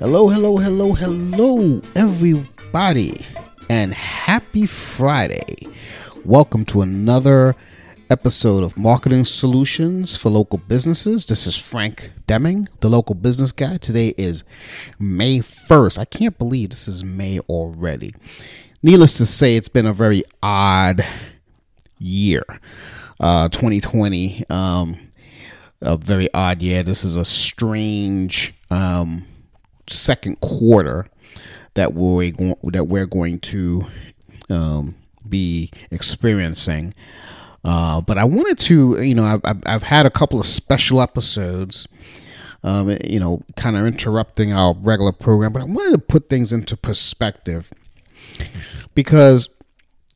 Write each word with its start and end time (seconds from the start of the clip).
Hello, 0.00 0.30
hello, 0.30 0.56
hello, 0.56 0.94
hello, 0.94 1.82
everybody, 1.94 3.20
and 3.68 3.92
happy 3.92 4.64
Friday. 4.64 5.54
Welcome 6.24 6.64
to 6.66 6.80
another 6.80 7.54
episode 8.08 8.64
of 8.64 8.78
Marketing 8.78 9.26
Solutions 9.26 10.16
for 10.16 10.30
Local 10.30 10.56
Businesses. 10.56 11.26
This 11.26 11.46
is 11.46 11.58
Frank 11.58 12.12
Demming, 12.26 12.66
the 12.80 12.88
local 12.88 13.14
business 13.14 13.52
guy. 13.52 13.76
Today 13.76 14.14
is 14.16 14.42
May 14.98 15.40
1st. 15.40 15.98
I 15.98 16.06
can't 16.06 16.38
believe 16.38 16.70
this 16.70 16.88
is 16.88 17.04
May 17.04 17.38
already. 17.40 18.14
Needless 18.82 19.18
to 19.18 19.26
say, 19.26 19.56
it's 19.56 19.68
been 19.68 19.84
a 19.84 19.92
very 19.92 20.22
odd 20.42 21.04
year. 21.98 22.44
Uh, 23.20 23.50
2020, 23.50 24.48
um, 24.48 24.98
a 25.82 25.98
very 25.98 26.32
odd 26.32 26.62
year. 26.62 26.82
This 26.82 27.04
is 27.04 27.18
a 27.18 27.26
strange 27.26 28.54
um, 28.70 29.26
second 29.90 30.40
quarter 30.40 31.06
that 31.74 31.94
we're 31.94 32.32
that 32.64 32.84
we're 32.84 33.06
going 33.06 33.38
to 33.40 33.86
um, 34.48 34.94
be 35.28 35.70
experiencing. 35.90 36.94
Uh, 37.62 38.00
but 38.00 38.16
I 38.16 38.24
wanted 38.24 38.58
to, 38.60 39.02
you 39.02 39.14
know, 39.14 39.40
I've, 39.44 39.62
I've 39.66 39.82
had 39.82 40.06
a 40.06 40.10
couple 40.10 40.40
of 40.40 40.46
special 40.46 41.00
episodes, 41.00 41.86
um, 42.62 42.96
you 43.04 43.20
know, 43.20 43.42
kind 43.56 43.76
of 43.76 43.86
interrupting 43.86 44.52
our 44.52 44.74
regular 44.74 45.12
program, 45.12 45.52
but 45.52 45.62
I 45.62 45.66
wanted 45.66 45.92
to 45.92 45.98
put 45.98 46.28
things 46.28 46.52
into 46.52 46.76
perspective 46.76 47.70
because 48.94 49.50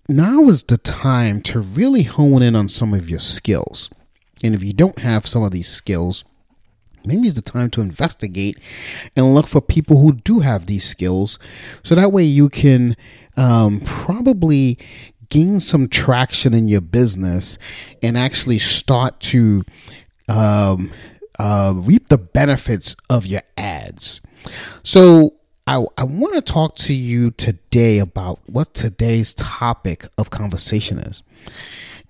now 0.08 0.44
is 0.44 0.62
the 0.62 0.78
time 0.78 1.42
to 1.42 1.60
really 1.60 2.04
hone 2.04 2.42
in 2.42 2.56
on 2.56 2.68
some 2.68 2.94
of 2.94 3.10
your 3.10 3.18
skills. 3.18 3.90
And 4.42 4.54
if 4.54 4.62
you 4.62 4.72
don't 4.72 4.98
have 5.00 5.26
some 5.26 5.42
of 5.42 5.50
these 5.50 5.68
skills, 5.68 6.24
maybe 7.06 7.26
it's 7.26 7.36
the 7.36 7.42
time 7.42 7.70
to 7.70 7.80
investigate 7.80 8.58
and 9.16 9.34
look 9.34 9.46
for 9.46 9.60
people 9.60 10.00
who 10.00 10.12
do 10.12 10.40
have 10.40 10.66
these 10.66 10.84
skills. 10.84 11.38
So 11.82 11.94
that 11.94 12.12
way 12.12 12.24
you 12.24 12.48
can 12.48 12.96
um, 13.36 13.80
probably 13.80 14.78
gain 15.30 15.60
some 15.60 15.88
traction 15.88 16.54
in 16.54 16.68
your 16.68 16.80
business 16.80 17.58
and 18.02 18.16
actually 18.16 18.58
start 18.58 19.20
to 19.20 19.62
um, 20.28 20.90
uh, 21.38 21.72
reap 21.74 22.08
the 22.08 22.18
benefits 22.18 22.94
of 23.10 23.26
your 23.26 23.42
ads. 23.56 24.20
So 24.82 25.34
I, 25.66 25.84
I 25.96 26.04
want 26.04 26.34
to 26.34 26.40
talk 26.40 26.76
to 26.76 26.92
you 26.92 27.30
today 27.32 27.98
about 27.98 28.38
what 28.46 28.74
today's 28.74 29.34
topic 29.34 30.06
of 30.18 30.30
conversation 30.30 30.98
is. 30.98 31.22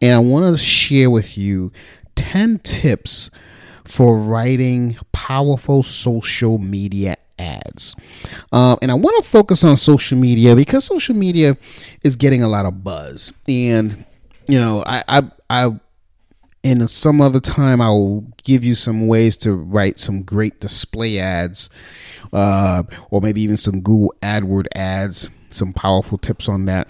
And 0.01 0.13
i 0.13 0.19
want 0.19 0.45
to 0.45 0.63
share 0.63 1.09
with 1.09 1.39
you 1.39 1.73
10 2.17 2.59
tips 2.59 3.31
for 3.85 4.17
writing 4.17 4.97
powerful 5.13 5.83
social 5.83 6.59
media 6.59 7.17
ads. 7.39 7.95
Uh, 8.53 8.77
and 8.81 8.91
I 8.91 8.95
want 8.95 9.23
to 9.23 9.29
focus 9.29 9.65
on 9.65 9.77
social 9.77 10.19
media 10.19 10.55
because 10.57 10.85
social 10.85 11.17
media 11.17 11.57
is 12.03 12.17
getting 12.17 12.43
a 12.43 12.49
lot 12.49 12.67
of 12.67 12.83
buzz. 12.83 13.33
And, 13.47 14.05
you 14.49 14.59
know, 14.59 14.83
I, 14.87 15.03
I, 15.09 15.23
I, 15.51 15.81
in 16.63 16.89
some 16.89 17.21
other 17.21 17.41
time, 17.41 17.81
I 17.81 17.91
will 17.91 18.23
give 18.43 18.65
you 18.65 18.75
some 18.75 19.07
ways 19.07 19.37
to 19.39 19.53
write 19.53 20.01
some 20.01 20.23
great 20.23 20.61
display 20.61 21.19
ads, 21.19 21.69
uh, 22.33 22.85
or 23.11 23.21
maybe 23.21 23.43
even 23.43 23.59
some 23.59 23.81
Google 23.83 24.15
AdWord 24.23 24.67
ads, 24.75 25.29
some 25.51 25.75
powerful 25.75 26.17
tips 26.17 26.49
on 26.49 26.65
that. 26.65 26.89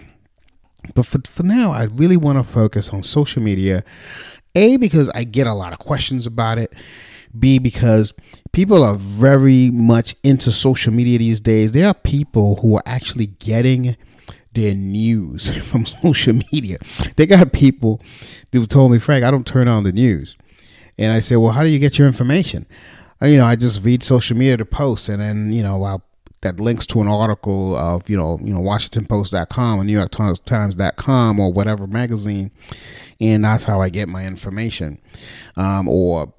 But 0.95 1.07
for, 1.07 1.19
for 1.27 1.43
now, 1.43 1.73
I 1.73 1.85
really 1.85 2.17
want 2.17 2.39
to 2.39 2.45
focus 2.45 2.91
on 2.91 3.03
social 3.03 3.43
media 3.43 3.85
a, 4.55 4.77
because 4.77 5.09
I 5.11 5.25
get 5.25 5.47
a 5.47 5.55
lot 5.55 5.73
of 5.73 5.79
questions 5.79 6.27
about 6.27 6.59
it. 6.59 6.73
B, 7.37 7.59
because 7.59 8.13
people 8.53 8.85
are 8.85 8.95
very 8.95 9.71
much 9.71 10.15
into 10.23 10.53
social 10.53 10.93
media 10.93 11.19
these 11.19 11.41
days. 11.41 11.73
There 11.73 11.89
are 11.89 11.95
people 11.95 12.57
who 12.57 12.77
are 12.77 12.83
actually 12.87 13.27
getting 13.27 13.97
their 14.53 14.75
news 14.75 15.51
from 15.65 15.87
social 16.03 16.39
media. 16.53 16.79
They 17.17 17.27
got 17.27 17.53
people 17.53 18.01
who 18.53 18.67
told 18.67 18.93
me, 18.93 18.99
Frank, 18.99 19.25
I 19.25 19.31
don't 19.31 19.47
turn 19.47 19.69
on 19.69 19.85
the 19.85 19.93
news. 19.93 20.37
And 20.97 21.13
I 21.13 21.19
said, 21.19 21.37
well, 21.37 21.53
how 21.53 21.63
do 21.63 21.69
you 21.69 21.81
get 21.81 21.99
your 21.99 22.07
information? 22.07 22.67
Uh, 23.21 23.27
you 23.27 23.37
know, 23.37 23.47
I 23.47 23.57
just 23.57 23.83
read 23.83 24.03
social 24.03 24.37
media 24.37 24.57
to 24.57 24.65
post, 24.65 25.09
and 25.09 25.21
then 25.21 25.53
you 25.53 25.63
know, 25.63 25.83
I'll, 25.83 26.05
that 26.43 26.61
links 26.61 26.87
to 26.87 27.01
an 27.01 27.09
article 27.09 27.77
of 27.77 28.09
you 28.09 28.17
know, 28.17 28.39
you 28.43 28.53
know, 28.53 28.61
WashingtonPost.com 28.61 29.81
or 29.81 29.85
New 29.85 29.93
York 29.93 30.11
Times.com 30.11 31.41
or 31.41 31.53
whatever 31.53 31.87
magazine, 31.87 32.51
and 33.21 33.45
that's 33.45 33.65
how 33.65 33.81
I 33.81 33.89
get 33.89 34.09
my 34.09 34.27
information. 34.27 35.01
Um, 35.57 35.89
or 35.89 36.33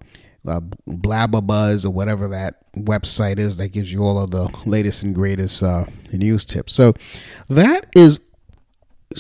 uh, 0.48 0.60
Blabberbuzz 0.88 1.86
or 1.86 1.90
whatever 1.90 2.28
that 2.30 2.72
website 2.76 3.40
is 3.40 3.58
that 3.58 3.70
gives 3.70 3.92
you 3.92 4.04
all 4.04 4.20
of 4.20 4.32
the 4.32 4.50
latest 4.66 5.04
and 5.04 5.16
greatest 5.16 5.64
uh, 5.64 5.86
news 6.12 6.46
tips. 6.46 6.74
So 6.74 6.94
that 7.50 7.88
is 7.96 8.20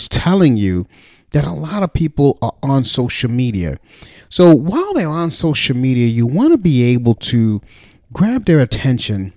telling 0.09 0.57
you 0.57 0.87
that 1.31 1.43
a 1.43 1.51
lot 1.51 1.83
of 1.83 1.93
people 1.93 2.37
are 2.41 2.53
on 2.63 2.85
social 2.85 3.29
media. 3.29 3.77
So 4.29 4.53
while 4.53 4.93
they're 4.93 5.09
on 5.09 5.29
social 5.29 5.75
media, 5.75 6.07
you 6.07 6.27
want 6.27 6.53
to 6.53 6.57
be 6.57 6.83
able 6.93 7.15
to 7.15 7.61
grab 8.13 8.45
their 8.45 8.59
attention 8.59 9.33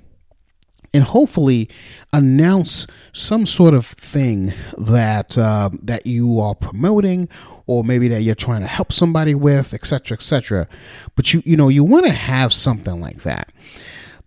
and 0.99 1.07
hopefully 1.07 1.69
announce 2.13 2.85
some 3.13 3.47
sort 3.47 3.73
of 3.73 3.87
thing 3.87 4.53
that 4.77 5.39
uh, 5.39 5.71
that 5.81 6.09
you 6.09 6.41
are 6.41 6.57
promoting 6.57 7.29
or 7.69 7.85
maybe 7.85 8.09
that 8.09 8.23
you're 8.23 8.35
trying 8.35 8.63
to 8.63 8.67
help 8.67 8.93
somebody 8.93 9.33
with 9.33 9.73
etc 9.73 10.17
etc 10.17 10.67
but 11.15 11.33
you 11.33 11.41
you 11.45 11.57
know 11.57 11.69
you 11.69 11.85
want 11.85 12.05
to 12.05 12.13
have 12.13 12.53
something 12.53 13.01
like 13.01 13.23
that. 13.23 13.53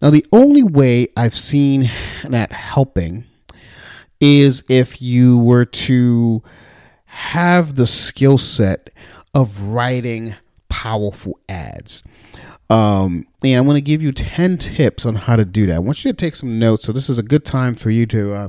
Now 0.02 0.12
the 0.12 0.26
only 0.32 0.64
way 0.64 1.10
i've 1.18 1.36
seen 1.36 1.90
that 2.24 2.54
helping 2.54 3.26
is 4.22 4.64
if 4.70 5.02
you 5.02 5.38
were 5.40 5.66
to 5.66 6.42
have 7.04 7.76
the 7.76 7.88
skill 7.88 8.38
set 8.38 8.92
of 9.34 9.62
writing 9.62 10.36
powerful 10.70 11.38
ads 11.50 12.02
um, 12.72 13.28
and 13.44 13.60
I'm 13.60 13.66
going 13.66 13.76
to 13.76 13.82
give 13.82 14.02
you 14.02 14.14
10 14.14 14.58
tips 14.58 15.06
on 15.06 15.16
how 15.16 15.36
to 15.36 15.44
do 15.44 15.66
that. 15.66 15.76
I 15.76 15.80
want 15.80 16.06
you 16.06 16.12
to 16.12 16.16
take 16.16 16.38
some 16.38 16.58
notes. 16.58 16.86
So 16.86 16.94
this 16.94 17.10
is 17.10 17.20
a 17.20 17.24
good 17.24 17.44
time 17.44 17.76
for 17.76 17.90
you 17.90 18.06
to, 18.08 18.34
uh, 18.34 18.48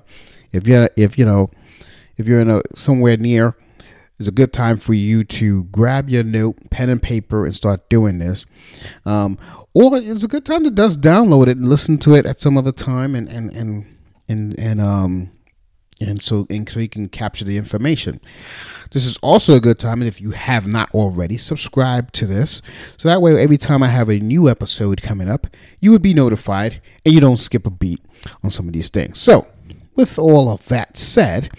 if 0.52 0.66
you're, 0.66 0.88
if 0.96 1.18
you 1.18 1.24
know, 1.24 1.50
if 2.16 2.28
you're 2.28 2.40
in 2.40 2.48
a 2.48 2.62
somewhere 2.76 3.16
near, 3.16 3.56
it's 4.20 4.28
a 4.28 4.32
good 4.32 4.52
time 4.52 4.76
for 4.76 4.94
you 4.94 5.24
to 5.24 5.64
grab 5.64 6.08
your 6.08 6.22
note, 6.22 6.70
pen 6.70 6.88
and 6.88 7.02
paper, 7.02 7.44
and 7.44 7.56
start 7.56 7.88
doing 7.88 8.18
this. 8.18 8.46
Um, 9.04 9.38
or 9.74 9.96
it's 9.96 10.22
a 10.22 10.28
good 10.28 10.46
time 10.46 10.62
to 10.62 10.70
just 10.70 11.00
download 11.00 11.48
it 11.48 11.56
and 11.56 11.66
listen 11.66 11.98
to 11.98 12.14
it 12.14 12.24
at 12.24 12.38
some 12.38 12.56
other 12.56 12.70
time, 12.70 13.16
and 13.16 13.28
and 13.28 13.50
and 13.50 13.86
and 14.28 14.56
and 14.56 14.80
um 14.80 15.32
and 16.02 16.20
so 16.22 16.46
and 16.50 16.68
so 16.68 16.80
you 16.80 16.88
can 16.88 17.08
capture 17.08 17.44
the 17.44 17.56
information. 17.56 18.20
This 18.90 19.06
is 19.06 19.16
also 19.18 19.54
a 19.54 19.60
good 19.60 19.78
time, 19.78 20.02
and 20.02 20.08
if 20.08 20.20
you 20.20 20.32
have 20.32 20.66
not 20.66 20.90
already, 20.94 21.36
subscribe 21.36 22.12
to 22.12 22.26
this. 22.26 22.60
So 22.96 23.08
that 23.08 23.22
way, 23.22 23.40
every 23.40 23.56
time 23.56 23.82
I 23.82 23.88
have 23.88 24.08
a 24.08 24.18
new 24.18 24.48
episode 24.48 25.00
coming 25.02 25.28
up, 25.28 25.46
you 25.80 25.90
would 25.92 26.02
be 26.02 26.14
notified 26.14 26.80
and 27.04 27.14
you 27.14 27.20
don't 27.20 27.38
skip 27.38 27.66
a 27.66 27.70
beat 27.70 28.02
on 28.42 28.50
some 28.50 28.66
of 28.66 28.72
these 28.72 28.90
things. 28.90 29.18
So, 29.18 29.46
with 29.94 30.18
all 30.18 30.50
of 30.50 30.66
that 30.66 30.96
said, 30.96 31.50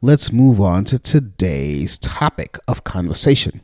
let's 0.00 0.32
move 0.32 0.60
on 0.60 0.84
to 0.84 0.98
today's 0.98 1.98
topic 1.98 2.58
of 2.66 2.84
conversation, 2.84 3.60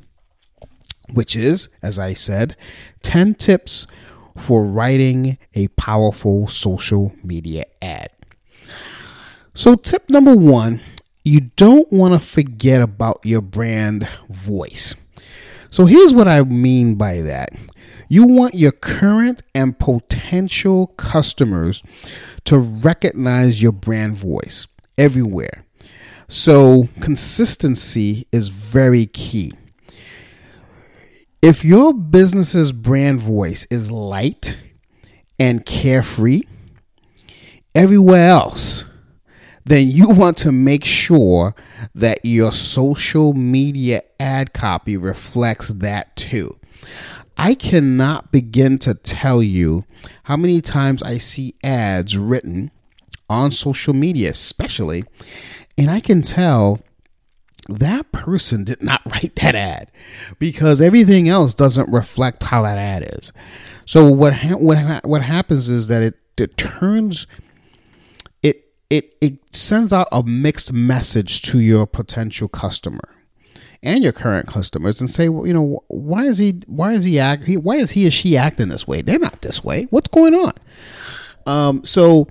which 1.13 1.37
is, 1.37 1.69
as 1.83 1.99
I 1.99 2.13
said, 2.15 2.57
10 3.03 3.35
tips 3.35 3.87
for 4.37 4.65
writing 4.65 5.39
a 5.55 5.69
powerful 5.69 6.47
social 6.47 7.13
media 7.23 7.65
ad. 7.81 8.11
So, 9.57 9.75
tip 9.75 10.11
number 10.11 10.37
one 10.37 10.83
you 11.25 11.41
don't 11.57 11.91
want 11.91 12.13
to 12.13 12.21
forget 12.21 12.83
about 12.83 13.21
your 13.25 13.41
brand 13.41 14.07
voice. 14.29 14.95
So, 15.71 15.87
here's 15.87 16.13
what 16.13 16.29
I 16.29 16.43
mean 16.43 16.97
by 16.97 17.23
that 17.23 17.49
you 18.07 18.25
want 18.27 18.55
your 18.55 18.71
current 18.71 19.41
and 19.55 19.79
potential 19.79 20.89
customers 20.99 21.83
to 22.45 22.59
recognize 22.59 23.63
your 23.63 23.73
brand 23.73 24.15
voice 24.15 24.69
everywhere. 24.99 25.65
So, 26.29 26.91
consistency 27.01 28.27
is 28.33 28.49
very 28.49 29.07
key. 29.07 29.53
If 31.41 31.65
your 31.65 31.95
business's 31.95 32.73
brand 32.73 33.23
voice 33.23 33.67
is 33.71 33.91
light 33.91 34.55
and 35.39 35.65
carefree, 35.65 36.43
everywhere 37.75 38.29
else, 38.29 38.85
then 39.67 39.91
you 39.91 40.09
want 40.09 40.39
to 40.39 40.53
make 40.53 40.85
sure 40.85 41.55
that 41.95 42.25
your 42.25 42.53
social 42.53 43.35
media 43.35 44.03
ad 44.19 44.55
copy 44.55 44.97
reflects 44.97 45.69
that 45.69 46.17
too. 46.17 46.59
I 47.37 47.55
cannot 47.55 48.33
begin 48.33 48.79
to 48.79 48.95
tell 48.95 49.43
you 49.43 49.85
how 50.25 50.37
many 50.37 50.63
times 50.63 51.03
I 51.03 51.19
see 51.19 51.55
ads 51.63 52.17
written 52.17 52.71
on 53.29 53.51
social 53.51 53.93
media, 53.93 54.31
especially, 54.31 55.05
and 55.77 55.91
I 55.91 56.01
can 56.01 56.23
tell 56.23 56.81
that 57.69 58.11
person 58.13 58.65
did 58.65 58.83
not 58.83 59.03
write 59.13 59.37
that 59.37 59.55
ad 59.55 59.91
because 60.39 60.81
everything 60.81 61.29
else 61.29 61.55
doesn't 61.55 61.93
reflect 61.93 62.45
how 62.45 62.63
that 62.63 62.79
ad 62.79 63.11
is. 63.19 63.33
So 63.85 64.07
what 64.11 64.35
ha- 64.35 64.57
what 64.57 64.79
ha- 64.79 65.01
what 65.05 65.23
happens 65.23 65.69
is 65.69 65.89
that 65.89 66.03
it, 66.03 66.15
it 66.39 66.57
turns 66.57 67.27
it 68.91 69.17
it 69.21 69.39
sends 69.55 69.93
out 69.93 70.09
a 70.13 70.23
mixed 70.23 70.73
message 70.73 71.43
to 71.43 71.61
your 71.61 71.87
potential 71.87 72.49
customer 72.49 73.09
and 73.83 74.03
your 74.03 74.13
current 74.13 74.47
customers 74.47 75.01
and 75.01 75.11
say, 75.11 75.29
well, 75.29 75.47
you 75.47 75.55
know, 75.55 75.83
why 75.89 76.25
is 76.25 76.39
he 76.39 76.61
why 76.67 76.93
is 76.93 77.05
he 77.05 77.19
act 77.19 77.49
why 77.49 77.77
is 77.77 77.93
he 77.93 78.07
or 78.07 78.11
she 78.11 78.37
acting 78.37 78.69
this 78.69 78.87
way? 78.87 79.03
They're 79.03 79.19
not 79.19 79.43
this 79.43 79.63
way. 79.63 79.85
What's 79.91 80.09
going 80.09 80.35
on? 80.35 80.53
Um, 81.47 81.85
so 81.85 82.29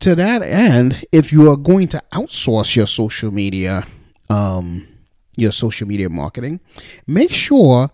to 0.00 0.14
that 0.14 0.42
end, 0.42 1.04
if 1.12 1.32
you 1.32 1.50
are 1.50 1.56
going 1.56 1.88
to 1.88 2.02
outsource 2.12 2.76
your 2.76 2.86
social 2.86 3.30
media 3.30 3.86
um, 4.30 4.86
your 5.36 5.52
social 5.52 5.86
media 5.86 6.08
marketing, 6.08 6.60
make 7.06 7.32
sure 7.32 7.90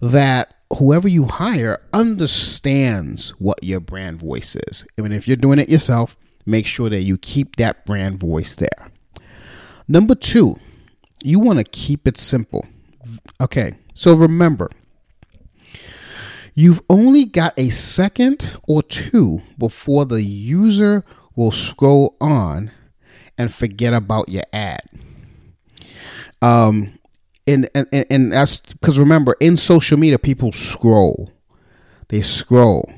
that 0.00 0.54
whoever 0.78 1.08
you 1.08 1.26
hire 1.26 1.80
understands 1.92 3.30
what 3.38 3.62
your 3.62 3.80
brand 3.80 4.20
voice 4.20 4.56
is. 4.68 4.86
I 4.98 5.02
mean, 5.02 5.12
if 5.12 5.28
you're 5.28 5.36
doing 5.36 5.58
it 5.58 5.68
yourself, 5.68 6.16
make 6.50 6.66
sure 6.66 6.90
that 6.90 7.02
you 7.02 7.16
keep 7.18 7.56
that 7.56 7.86
brand 7.86 8.18
voice 8.18 8.56
there. 8.56 8.90
Number 9.88 10.14
two, 10.14 10.56
you 11.22 11.38
want 11.38 11.58
to 11.58 11.64
keep 11.64 12.06
it 12.06 12.18
simple. 12.18 12.66
Okay, 13.40 13.74
so 13.94 14.14
remember, 14.14 14.70
you've 16.54 16.82
only 16.90 17.24
got 17.24 17.54
a 17.58 17.70
second 17.70 18.50
or 18.68 18.82
two 18.82 19.42
before 19.58 20.04
the 20.04 20.22
user 20.22 21.04
will 21.34 21.50
scroll 21.50 22.16
on 22.20 22.70
and 23.38 23.52
forget 23.52 23.94
about 23.94 24.28
your 24.28 24.44
ad. 24.52 24.82
Um, 26.42 26.98
and 27.46 27.68
and, 27.74 28.06
and 28.10 28.32
that's 28.32 28.60
because 28.60 28.98
remember 28.98 29.36
in 29.40 29.56
social 29.56 29.98
media 29.98 30.18
people 30.18 30.52
scroll, 30.52 31.32
they 32.08 32.22
scroll. 32.22 32.90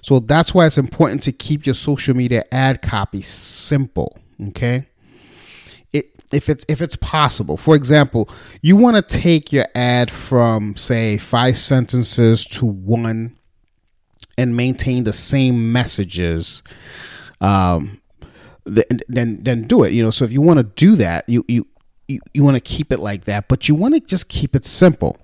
So 0.00 0.20
that's 0.20 0.54
why 0.54 0.66
it's 0.66 0.78
important 0.78 1.22
to 1.24 1.32
keep 1.32 1.66
your 1.66 1.74
social 1.74 2.14
media 2.14 2.44
ad 2.52 2.82
copy 2.82 3.22
simple. 3.22 4.18
Okay. 4.48 4.86
It, 5.92 6.10
if 6.32 6.48
it's 6.48 6.64
if 6.68 6.80
it's 6.80 6.96
possible, 6.96 7.56
for 7.56 7.74
example, 7.74 8.28
you 8.62 8.76
want 8.76 8.96
to 8.96 9.02
take 9.02 9.52
your 9.52 9.66
ad 9.74 10.10
from 10.10 10.76
say 10.76 11.18
five 11.18 11.56
sentences 11.56 12.46
to 12.46 12.66
one, 12.66 13.36
and 14.38 14.56
maintain 14.56 15.04
the 15.04 15.12
same 15.12 15.72
messages. 15.72 16.62
Um, 17.40 18.00
then 18.64 19.40
then 19.42 19.62
do 19.62 19.82
it. 19.82 19.92
You 19.92 20.04
know, 20.04 20.10
so 20.10 20.24
if 20.24 20.32
you 20.32 20.40
want 20.40 20.58
to 20.58 20.64
do 20.64 20.96
that, 20.96 21.28
you 21.28 21.44
you 21.48 21.66
you, 22.06 22.20
you 22.32 22.44
want 22.44 22.56
to 22.56 22.60
keep 22.60 22.92
it 22.92 23.00
like 23.00 23.24
that, 23.24 23.48
but 23.48 23.68
you 23.68 23.74
want 23.74 23.94
to 23.94 24.00
just 24.00 24.28
keep 24.28 24.56
it 24.56 24.64
simple. 24.64 25.18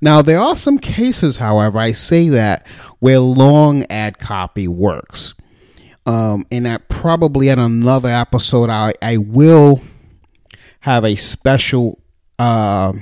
Now, 0.00 0.22
there 0.22 0.40
are 0.40 0.56
some 0.56 0.78
cases, 0.78 1.38
however, 1.38 1.78
I 1.78 1.92
say 1.92 2.28
that 2.28 2.66
where 3.00 3.18
long 3.18 3.84
ad 3.90 4.18
copy 4.18 4.68
works. 4.68 5.34
Um, 6.06 6.46
and 6.50 6.64
that 6.64 6.88
probably 6.88 7.50
at 7.50 7.58
another 7.58 8.08
episode, 8.08 8.70
I, 8.70 8.94
I 9.02 9.18
will 9.18 9.82
have 10.80 11.04
a 11.04 11.16
special 11.16 11.98
uh, 12.38 12.92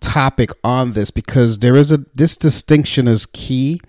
topic 0.00 0.50
on 0.62 0.92
this 0.92 1.10
because 1.10 1.58
there 1.58 1.74
is 1.76 1.90
a 1.92 2.04
this 2.14 2.36
distinction 2.36 3.08
is 3.08 3.26
key 3.26 3.80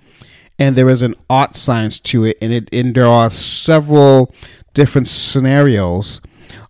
and 0.58 0.76
there 0.76 0.90
is 0.90 1.02
an 1.02 1.16
art 1.30 1.54
science 1.54 2.00
to 2.00 2.24
it 2.24 2.38
and 2.42 2.54
it 2.54 2.70
and 2.72 2.96
there 2.96 3.06
are 3.08 3.30
several 3.30 4.34
different 4.74 5.08
scenarios 5.08 6.22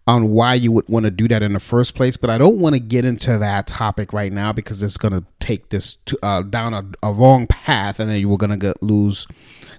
on 0.07 0.30
why 0.30 0.54
you 0.54 0.71
would 0.71 0.88
want 0.88 1.04
to 1.04 1.12
do 1.12 1.27
that 1.27 1.44
in 1.44 1.54
the 1.54 1.59
first 1.59 1.94
place. 1.94 2.15
But 2.15 2.30
I 2.30 2.38
don't 2.38 2.57
want 2.57 2.74
to 2.74 2.80
get 2.80 3.04
into 3.04 3.38
that 3.38 3.68
topic 3.68 4.13
right 4.13 4.31
now 4.31 4.54
because 4.54 4.81
it's 4.81 4.98
going 4.98 5.13
to 5.13 5.25
take 5.39 5.69
this 5.69 5.95
to, 6.06 6.18
uh, 6.24 6.42
down 6.44 6.74
a, 6.74 6.86
a, 7.04 7.12
wrong 7.12 7.45
path, 7.45 8.00
and 8.00 8.09
then 8.09 8.19
you 8.19 8.31
are 8.33 8.38
going 8.38 8.57
to 8.57 8.74
lose. 8.81 9.27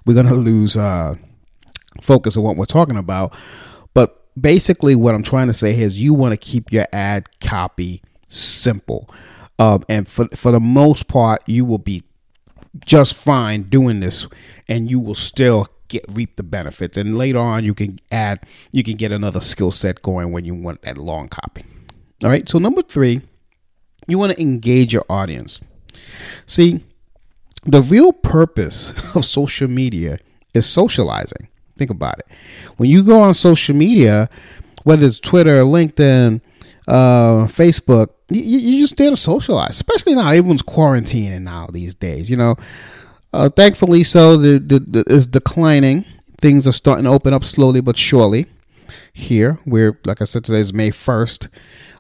We're 0.05 0.15
going 0.15 0.27
to 0.27 0.35
lose 0.35 0.77
uh, 0.77 1.15
focus 2.03 2.37
on 2.37 2.43
what 2.43 2.57
we're 2.57 2.67
talking 2.67 2.99
about. 2.99 3.35
But 3.95 4.23
basically, 4.41 4.95
what 4.95 5.15
I'm 5.15 5.23
trying 5.23 5.47
to 5.47 5.55
say 5.55 5.79
is, 5.81 6.01
you 6.01 6.13
want 6.13 6.33
to 6.33 6.37
keep 6.37 6.71
your 6.73 6.87
ad 6.93 7.41
copy 7.41 8.03
simple, 8.29 9.09
um, 9.59 9.85
and 9.89 10.07
for 10.07 10.29
for 10.35 10.53
the 10.53 10.61
most 10.61 11.09
part, 11.09 11.43
you 11.47 11.65
will 11.65 11.79
be 11.79 12.03
just 12.85 13.15
fine 13.15 13.63
doing 13.63 14.01
this, 14.01 14.27
and 14.69 14.91
you 14.91 15.01
will 15.01 15.15
still 15.15 15.67
get 15.89 16.05
reap 16.09 16.37
the 16.37 16.43
benefits. 16.43 16.97
And 16.97 17.17
later 17.17 17.39
on, 17.39 17.65
you 17.65 17.75
can 17.75 17.99
add, 18.13 18.41
you 18.73 18.83
can 18.83 18.97
get 18.97 19.13
another 19.13 19.41
skill 19.41 19.73
set 19.73 20.03
going 20.03 20.33
when 20.33 20.45
you 20.45 20.55
want 20.55 20.83
that 20.83 20.99
long 20.99 21.29
copy. 21.29 21.65
All 22.23 22.31
right. 22.31 22.49
So 22.49 22.59
number 22.59 22.83
three, 22.83 23.23
you 24.07 24.19
want 24.19 24.33
to 24.33 24.41
engage 24.41 24.93
your 24.93 25.05
audience. 25.09 25.61
See, 26.47 26.85
the 27.65 27.83
real 27.83 28.13
purpose 28.13 28.91
of 29.17 29.25
social 29.25 29.69
media 29.69 30.19
is 30.55 30.67
socializing. 30.67 31.49
Think 31.77 31.91
about 31.91 32.19
it. 32.19 32.27
When 32.77 32.91
you 32.91 33.05
go 33.05 33.21
on 33.21 33.35
social 33.35 33.75
media, 33.75 34.29
whether 34.85 35.07
it's 35.07 35.21
Twitter, 35.21 35.63
LinkedIn, 35.63 36.41
uh, 36.89 37.47
Facebook, 37.47 38.09
you, 38.31 38.43
you 38.43 38.81
just 38.81 38.97
there 38.97 39.11
to 39.11 39.17
socialize. 39.17 39.71
Especially 39.71 40.15
now, 40.15 40.29
everyone's 40.31 40.63
quarantining 40.63 41.43
now 41.43 41.69
these 41.73 41.95
days. 41.95 42.31
You 42.31 42.37
know, 42.37 42.57
uh, 43.33 43.49
thankfully, 43.51 44.05
so 44.05 44.37
the, 44.37 44.59
the, 44.59 44.81
the 44.81 45.05
is 45.07 45.27
declining. 45.27 46.05
Things 46.41 46.69
are 46.69 46.73
starting 46.73 47.05
to 47.05 47.11
open 47.11 47.33
up 47.35 47.45
slowly 47.45 47.81
but 47.81 47.99
surely. 47.99 48.47
Here, 49.13 49.59
we're 49.67 49.99
like 50.05 50.23
I 50.23 50.25
said, 50.25 50.45
today 50.45 50.61
is 50.61 50.73
May 50.73 50.91
first, 50.91 51.49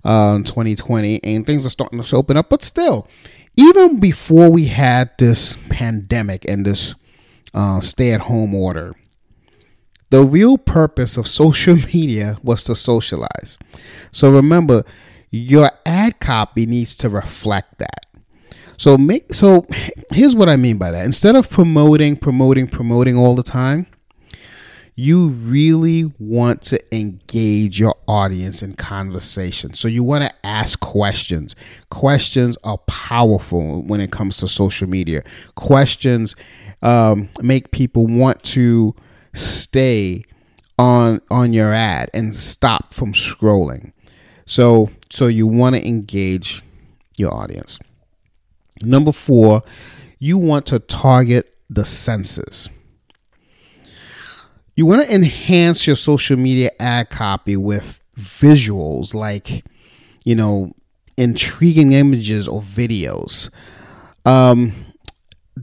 uh, 0.05 0.39
2020, 0.39 1.23
and 1.23 1.45
things 1.45 1.67
are 1.67 1.71
starting 1.71 2.03
to 2.03 2.17
open 2.17 2.37
up. 2.37 2.49
But 2.49 2.63
still, 2.63 3.09
even 3.57 3.99
before 3.99 4.51
we 4.51 4.67
had 4.67 5.11
this 5.19 5.57
pandemic 5.69 6.49
and 6.49 6.65
this 6.65 6.95
uh, 7.53 7.81
stay-at-home 7.81 8.55
order, 8.55 8.95
the 10.11 10.25
real 10.25 10.57
purpose 10.57 11.17
of 11.17 11.27
social 11.29 11.75
media 11.93 12.39
was 12.43 12.65
to 12.65 12.75
socialize. 12.75 13.59
So 14.13 14.33
remember, 14.33 14.85
your 15.31 15.71
ad 15.85 16.21
copy 16.21 16.65
needs 16.67 16.97
to 16.99 17.09
reflect 17.09 17.79
that. 17.79 18.07
So 18.79 18.97
make 18.97 19.35
so 19.35 19.67
here's 20.13 20.37
what 20.37 20.49
I 20.49 20.57
mean 20.57 20.79
by 20.79 20.93
that. 20.93 21.05
Instead 21.05 21.37
of 21.37 21.51
promoting, 21.51 22.17
promoting, 22.17 22.69
promoting 22.69 23.17
all 23.17 23.35
the 23.35 23.43
time, 23.43 23.87
you 24.95 25.29
really 25.29 26.13
want 26.19 26.63
to 26.63 26.95
engage 26.95 27.79
your 27.79 27.97
audience 28.07 28.63
in 28.63 28.75
conversation. 28.75 29.75
So 29.75 29.89
you 29.89 30.05
want 30.05 30.25
to 30.25 30.47
ask 30.47 30.79
questions. 30.79 31.57
Questions 31.91 32.57
are 32.63 32.79
powerful 32.87 33.83
when 33.83 34.01
it 34.01 34.13
comes 34.13 34.39
to 34.39 34.49
social 34.49 34.89
media. 34.89 35.25
Questions 35.57 36.37
um, 36.81 37.29
make 37.41 37.73
people 37.73 38.07
want 38.07 38.43
to 38.45 38.95
stay 39.35 40.23
on 40.79 41.21
on 41.33 41.53
your 41.53 41.73
ad 41.73 42.11
and 42.15 42.35
stop 42.35 42.95
from 42.95 43.13
scrolling. 43.13 43.93
So 44.47 44.91
so 45.11 45.27
you 45.27 45.49
want 45.49 45.75
to 45.75 45.87
engage 45.87 46.63
your 47.17 47.35
audience. 47.35 47.81
Number 48.83 49.13
four, 49.13 49.63
you 50.19 50.39
want 50.39 50.67
to 50.67 50.79
target 50.79 51.55
the 51.71 51.85
senses. 51.85 52.69
You 54.77 54.87
want 54.87 55.03
to 55.03 55.13
enhance 55.13 55.87
your 55.87 55.97
social 55.97 56.37
media 56.37 56.71
ad 56.79 57.11
copy 57.11 57.57
with 57.57 58.01
visuals 58.17 59.15
like, 59.15 59.65
you 60.25 60.35
know, 60.35 60.73
intriguing 61.17 61.93
images 61.93 62.47
or 62.47 62.61
videos. 62.61 63.51
Um, 64.25 64.73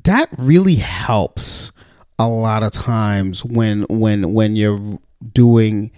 that 0.04 0.30
really 0.38 0.76
helps 0.76 1.72
a 2.20 2.28
lot 2.28 2.64
of 2.64 2.72
times 2.72 3.44
when 3.44 3.84
when 3.90 4.34
when 4.34 4.56
you're 4.56 5.00
doing 5.34 5.92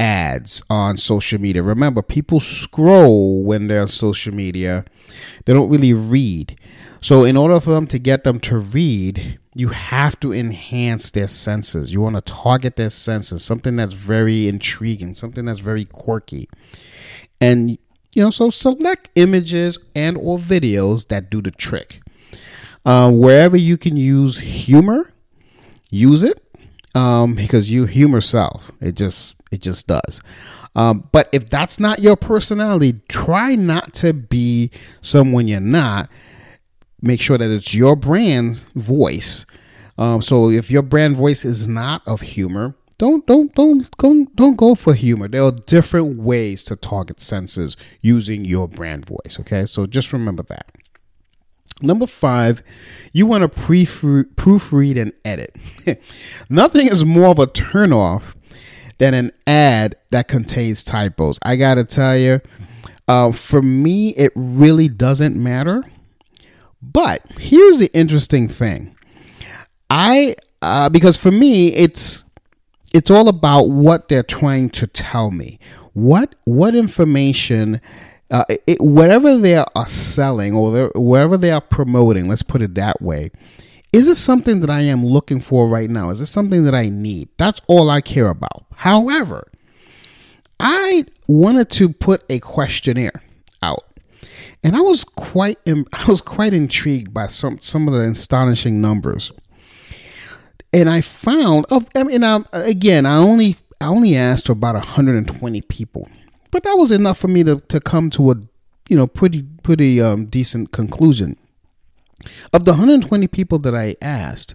ads 0.00 0.62
on 0.70 0.96
social 0.96 1.40
media. 1.40 1.62
Remember, 1.62 2.02
people 2.02 2.40
scroll 2.40 3.44
when 3.44 3.68
they're 3.68 3.82
on 3.82 3.88
social 3.88 4.34
media 4.34 4.84
they 5.44 5.52
don't 5.52 5.70
really 5.70 5.92
read. 5.92 6.58
So, 7.00 7.24
in 7.24 7.36
order 7.36 7.60
for 7.60 7.70
them 7.70 7.86
to 7.88 7.98
get 7.98 8.24
them 8.24 8.40
to 8.40 8.58
read, 8.58 9.38
you 9.54 9.68
have 9.68 10.20
to 10.20 10.32
enhance 10.32 11.10
their 11.10 11.28
senses. 11.28 11.92
You 11.92 12.00
want 12.00 12.16
to 12.16 12.20
target 12.22 12.76
their 12.76 12.90
senses, 12.90 13.44
something 13.44 13.76
that's 13.76 13.94
very 13.94 14.48
intriguing, 14.48 15.14
something 15.14 15.46
that's 15.46 15.60
very 15.60 15.84
quirky. 15.86 16.48
And 17.40 17.78
you 18.14 18.22
know, 18.22 18.30
so 18.30 18.50
select 18.50 19.10
images 19.14 19.78
and 19.94 20.16
or 20.18 20.38
videos 20.38 21.08
that 21.08 21.30
do 21.30 21.40
the 21.40 21.50
trick. 21.52 22.02
Uh, 22.84 23.10
wherever 23.10 23.56
you 23.56 23.76
can 23.76 23.96
use 23.96 24.38
humor, 24.40 25.12
use 25.90 26.22
it. 26.22 26.42
um, 26.94 27.34
because 27.34 27.70
you 27.70 27.86
humor 27.86 28.20
sells. 28.20 28.72
It 28.80 28.96
just 28.96 29.39
it 29.50 29.60
just 29.60 29.86
does. 29.86 30.20
Um, 30.74 31.08
but 31.12 31.28
if 31.32 31.48
that's 31.48 31.80
not 31.80 31.98
your 31.98 32.16
personality, 32.16 32.94
try 33.08 33.54
not 33.54 33.92
to 33.94 34.12
be 34.12 34.70
someone 35.00 35.48
you're 35.48 35.60
not. 35.60 36.08
Make 37.02 37.20
sure 37.20 37.38
that 37.38 37.50
it's 37.50 37.74
your 37.74 37.96
brand's 37.96 38.62
voice. 38.74 39.46
Um, 39.98 40.22
so 40.22 40.50
if 40.50 40.70
your 40.70 40.82
brand 40.82 41.16
voice 41.16 41.44
is 41.44 41.66
not 41.66 42.06
of 42.06 42.20
humor, 42.20 42.74
don't 42.98 43.26
don't 43.26 43.54
don't 43.54 43.90
don't 43.96 44.36
don't 44.36 44.56
go 44.56 44.74
for 44.74 44.94
humor. 44.94 45.26
There 45.26 45.42
are 45.42 45.52
different 45.52 46.18
ways 46.18 46.64
to 46.64 46.76
target 46.76 47.20
senses 47.20 47.76
using 48.02 48.44
your 48.44 48.68
brand 48.68 49.06
voice. 49.06 49.38
Okay, 49.40 49.66
so 49.66 49.86
just 49.86 50.12
remember 50.12 50.42
that. 50.44 50.66
Number 51.82 52.06
five, 52.06 52.62
you 53.12 53.26
want 53.26 53.42
to 53.42 53.48
proofread 53.48 55.00
and 55.00 55.12
edit. 55.24 55.56
Nothing 56.50 56.88
is 56.88 57.04
more 57.04 57.28
of 57.28 57.38
a 57.38 57.46
turnoff 57.46 58.34
than 59.00 59.14
an 59.14 59.32
ad 59.46 59.96
that 60.10 60.28
contains 60.28 60.84
typos. 60.84 61.38
I 61.42 61.56
got 61.56 61.76
to 61.76 61.84
tell 61.84 62.16
you, 62.16 62.40
uh, 63.08 63.32
for 63.32 63.62
me, 63.62 64.10
it 64.10 64.30
really 64.36 64.88
doesn't 64.88 65.34
matter. 65.34 65.82
But 66.82 67.22
here's 67.38 67.78
the 67.78 67.90
interesting 67.94 68.46
thing. 68.46 68.94
I 69.88 70.36
uh, 70.62 70.90
because 70.90 71.16
for 71.16 71.30
me, 71.30 71.68
it's 71.72 72.24
it's 72.92 73.10
all 73.10 73.28
about 73.28 73.70
what 73.70 74.08
they're 74.08 74.22
trying 74.22 74.68
to 74.70 74.86
tell 74.86 75.30
me. 75.30 75.58
What 75.94 76.34
what 76.44 76.74
information 76.74 77.80
uh, 78.30 78.44
it, 78.66 78.80
whatever 78.80 79.38
they 79.38 79.56
are 79.56 79.88
selling 79.88 80.54
or 80.54 80.90
whatever 80.94 81.38
they 81.38 81.50
are 81.50 81.60
promoting, 81.60 82.28
let's 82.28 82.42
put 82.42 82.62
it 82.62 82.74
that 82.74 83.00
way, 83.00 83.30
is 83.92 84.06
it 84.06 84.16
something 84.16 84.60
that 84.60 84.70
I 84.70 84.82
am 84.82 85.04
looking 85.04 85.40
for 85.40 85.68
right 85.68 85.90
now? 85.90 86.10
Is 86.10 86.20
it 86.20 86.26
something 86.26 86.64
that 86.64 86.74
I 86.74 86.88
need? 86.88 87.28
That's 87.38 87.60
all 87.66 87.90
I 87.90 88.00
care 88.00 88.28
about. 88.28 88.66
However, 88.76 89.50
I 90.60 91.04
wanted 91.26 91.70
to 91.70 91.88
put 91.88 92.24
a 92.28 92.38
questionnaire 92.38 93.22
out. 93.62 93.84
And 94.62 94.76
I 94.76 94.80
was 94.80 95.04
quite 95.04 95.58
I 95.66 96.04
was 96.06 96.20
quite 96.20 96.52
intrigued 96.52 97.12
by 97.12 97.26
some 97.26 97.58
some 97.60 97.88
of 97.88 97.94
the 97.94 98.00
astonishing 98.00 98.80
numbers. 98.80 99.32
And 100.72 100.88
I 100.88 101.00
found 101.00 101.66
I 101.96 102.02
mean 102.04 102.22
again, 102.52 103.06
I 103.06 103.16
only 103.16 103.56
I 103.80 103.86
only 103.86 104.14
asked 104.14 104.48
about 104.48 104.74
120 104.74 105.62
people. 105.62 106.08
But 106.50 106.64
that 106.64 106.74
was 106.74 106.90
enough 106.90 107.18
for 107.18 107.28
me 107.28 107.42
to, 107.44 107.60
to 107.60 107.80
come 107.80 108.10
to 108.10 108.32
a 108.32 108.34
you 108.88 108.96
know 108.96 109.06
pretty 109.06 109.42
pretty 109.62 110.00
um, 110.00 110.26
decent 110.26 110.72
conclusion. 110.72 111.36
Of 112.52 112.64
the 112.64 112.72
120 112.72 113.28
people 113.28 113.58
that 113.60 113.74
I 113.74 113.96
asked, 114.02 114.54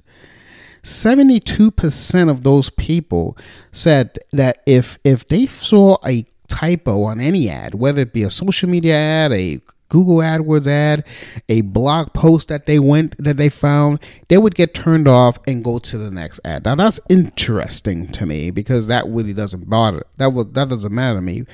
72% 0.84 2.29
of 2.29 2.43
those 2.43 2.69
people 2.72 3.36
said 3.72 4.19
that 4.31 4.62
if 4.67 5.00
if 5.03 5.25
they 5.25 5.48
saw 5.48 5.98
a 6.05 6.25
typo 6.48 7.03
on 7.03 7.19
any 7.19 7.50
ad, 7.50 7.74
whether 7.74 8.01
it 8.01 8.13
be 8.13 8.22
a 8.22 8.29
social 8.29 8.69
media 8.69 8.95
ad, 8.95 9.31
a 9.31 9.60
Google 9.89 10.17
AdWords 10.17 10.67
ad, 10.67 11.03
a 11.50 11.62
blog 11.62 12.13
post 12.13 12.50
that 12.50 12.65
they 12.65 12.79
went 12.79 13.15
that 13.17 13.38
they 13.38 13.50
found, 13.50 14.00
they 14.29 14.38
would 14.38 14.55
get 14.55 14.74
turned 14.74 15.07
off 15.07 15.39
and 15.48 15.63
go 15.63 15.79
to 15.79 15.98
the 15.98 16.12
next 16.12 16.39
ad. 16.45 16.65
Now 16.65 16.75
that's 16.75 17.00
interesting 17.10 18.07
to 18.13 18.25
me 18.25 18.51
because 18.51 18.88
that 18.88 19.05
really 19.07 19.34
doesn't 19.34 19.69
bother. 19.69 20.05
That 20.17 20.34
was 20.34 20.48
that 20.51 20.69
doesn't 20.69 20.93
matter 20.93 21.17
to 21.17 21.22
me 21.22 21.45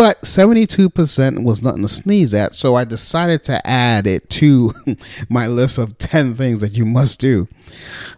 but 0.00 0.22
72% 0.22 1.44
was 1.44 1.62
nothing 1.62 1.82
to 1.82 1.88
sneeze 1.88 2.32
at, 2.32 2.54
so 2.54 2.74
I 2.74 2.84
decided 2.84 3.42
to 3.42 3.60
add 3.66 4.06
it 4.06 4.30
to 4.30 4.72
my 5.28 5.46
list 5.46 5.76
of 5.76 5.98
10 5.98 6.36
things 6.36 6.62
that 6.62 6.72
you 6.72 6.86
must 6.86 7.20
do 7.20 7.48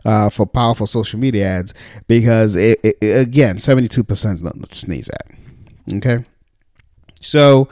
uh, 0.04 0.30
for 0.30 0.46
powerful 0.46 0.86
social 0.86 1.18
media 1.18 1.44
ads 1.44 1.74
because, 2.06 2.54
it, 2.54 2.78
it, 2.84 2.98
again, 3.02 3.56
72% 3.56 4.32
is 4.32 4.44
nothing 4.44 4.62
to 4.62 4.72
sneeze 4.72 5.08
at. 5.08 5.96
Okay? 5.96 6.24
So, 7.20 7.66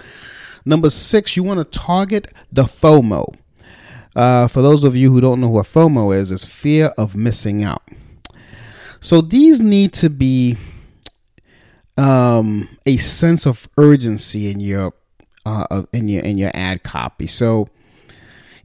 number 0.64 0.90
six, 0.90 1.36
you 1.36 1.44
want 1.44 1.58
to 1.58 1.78
target 1.78 2.32
the 2.50 2.64
FOMO. 2.64 3.32
Uh, 4.16 4.48
for 4.48 4.60
those 4.60 4.82
of 4.82 4.96
you 4.96 5.12
who 5.12 5.20
don't 5.20 5.40
know 5.40 5.50
what 5.50 5.66
FOMO 5.66 6.12
is, 6.16 6.32
it's 6.32 6.44
fear 6.44 6.86
of 6.98 7.14
missing 7.14 7.62
out. 7.62 7.84
So, 9.00 9.20
these 9.20 9.60
need 9.60 9.92
to 9.92 10.10
be 10.10 10.58
um, 12.00 12.66
a 12.86 12.96
sense 12.96 13.46
of 13.46 13.68
urgency 13.76 14.50
in 14.50 14.58
your 14.58 14.94
uh, 15.44 15.82
in 15.92 16.08
your 16.08 16.22
in 16.22 16.38
your 16.38 16.50
ad 16.54 16.82
copy. 16.82 17.26
So 17.26 17.68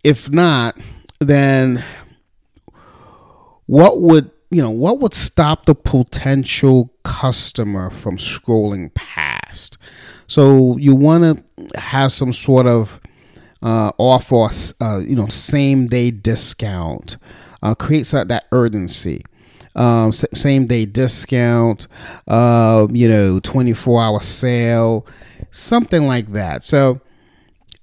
if 0.03 0.29
not, 0.29 0.77
then 1.19 1.83
what 3.65 3.99
would 3.99 4.31
you 4.51 4.61
know 4.61 4.69
what 4.69 4.99
would 4.99 5.13
stop 5.13 5.65
the 5.65 5.75
potential 5.75 6.93
customer 7.03 7.89
from 7.89 8.15
scrolling 8.15 8.93
past? 8.93 9.77
So 10.27 10.77
you 10.77 10.95
want 10.95 11.37
to 11.37 11.79
have 11.79 12.13
some 12.13 12.31
sort 12.31 12.67
of 12.67 13.01
uh, 13.61 13.91
offer, 13.97 14.47
uh, 14.79 14.99
you 14.99 15.15
know, 15.15 15.27
same 15.27 15.87
day 15.87 16.09
discount, 16.11 17.17
uh, 17.61 17.75
creates 17.75 18.11
that, 18.11 18.27
that 18.29 18.45
urgency 18.51 19.21
um, 19.75 20.11
same 20.11 20.67
day 20.67 20.85
discount, 20.85 21.87
uh, 22.27 22.87
you 22.91 23.09
know, 23.09 23.39
24 23.39 24.01
hour 24.01 24.21
sale, 24.21 25.05
something 25.51 26.07
like 26.07 26.31
that. 26.31 26.63
So 26.63 27.01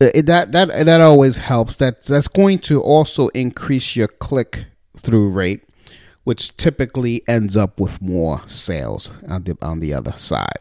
uh, 0.01 0.11
it, 0.15 0.27
that 0.27 0.53
that 0.53 0.87
that 0.87 1.01
always 1.01 1.37
helps. 1.37 1.77
That's 1.77 2.09
that's 2.09 2.29
going 2.29 2.59
to 2.61 2.81
also 2.81 3.29
increase 3.29 3.95
your 3.95 4.09
click 4.09 4.65
through 4.97 5.31
rate, 5.31 5.63
which 6.25 6.57
typically 6.57 7.23
ends 7.29 7.57
up 7.57 7.79
with 7.79 8.01
more 8.01 8.41
sales 8.47 9.17
on 9.29 9.45
the 9.45 9.57
on 9.63 9.81
the 9.81 9.95
other 9.95 10.17
side. 10.17 10.59